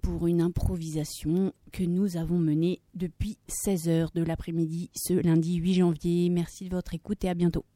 pour 0.00 0.26
une 0.26 0.40
improvisation 0.40 1.52
que 1.70 1.82
nous 1.82 2.16
avons 2.16 2.38
menée 2.38 2.80
depuis 2.94 3.36
16h 3.66 4.14
de 4.14 4.22
l'après-midi 4.22 4.90
ce 4.94 5.12
lundi 5.12 5.56
8 5.56 5.74
janvier. 5.74 6.30
Merci 6.30 6.64
de 6.64 6.74
votre 6.74 6.94
écoute 6.94 7.22
et 7.24 7.28
à 7.28 7.34
bientôt. 7.34 7.66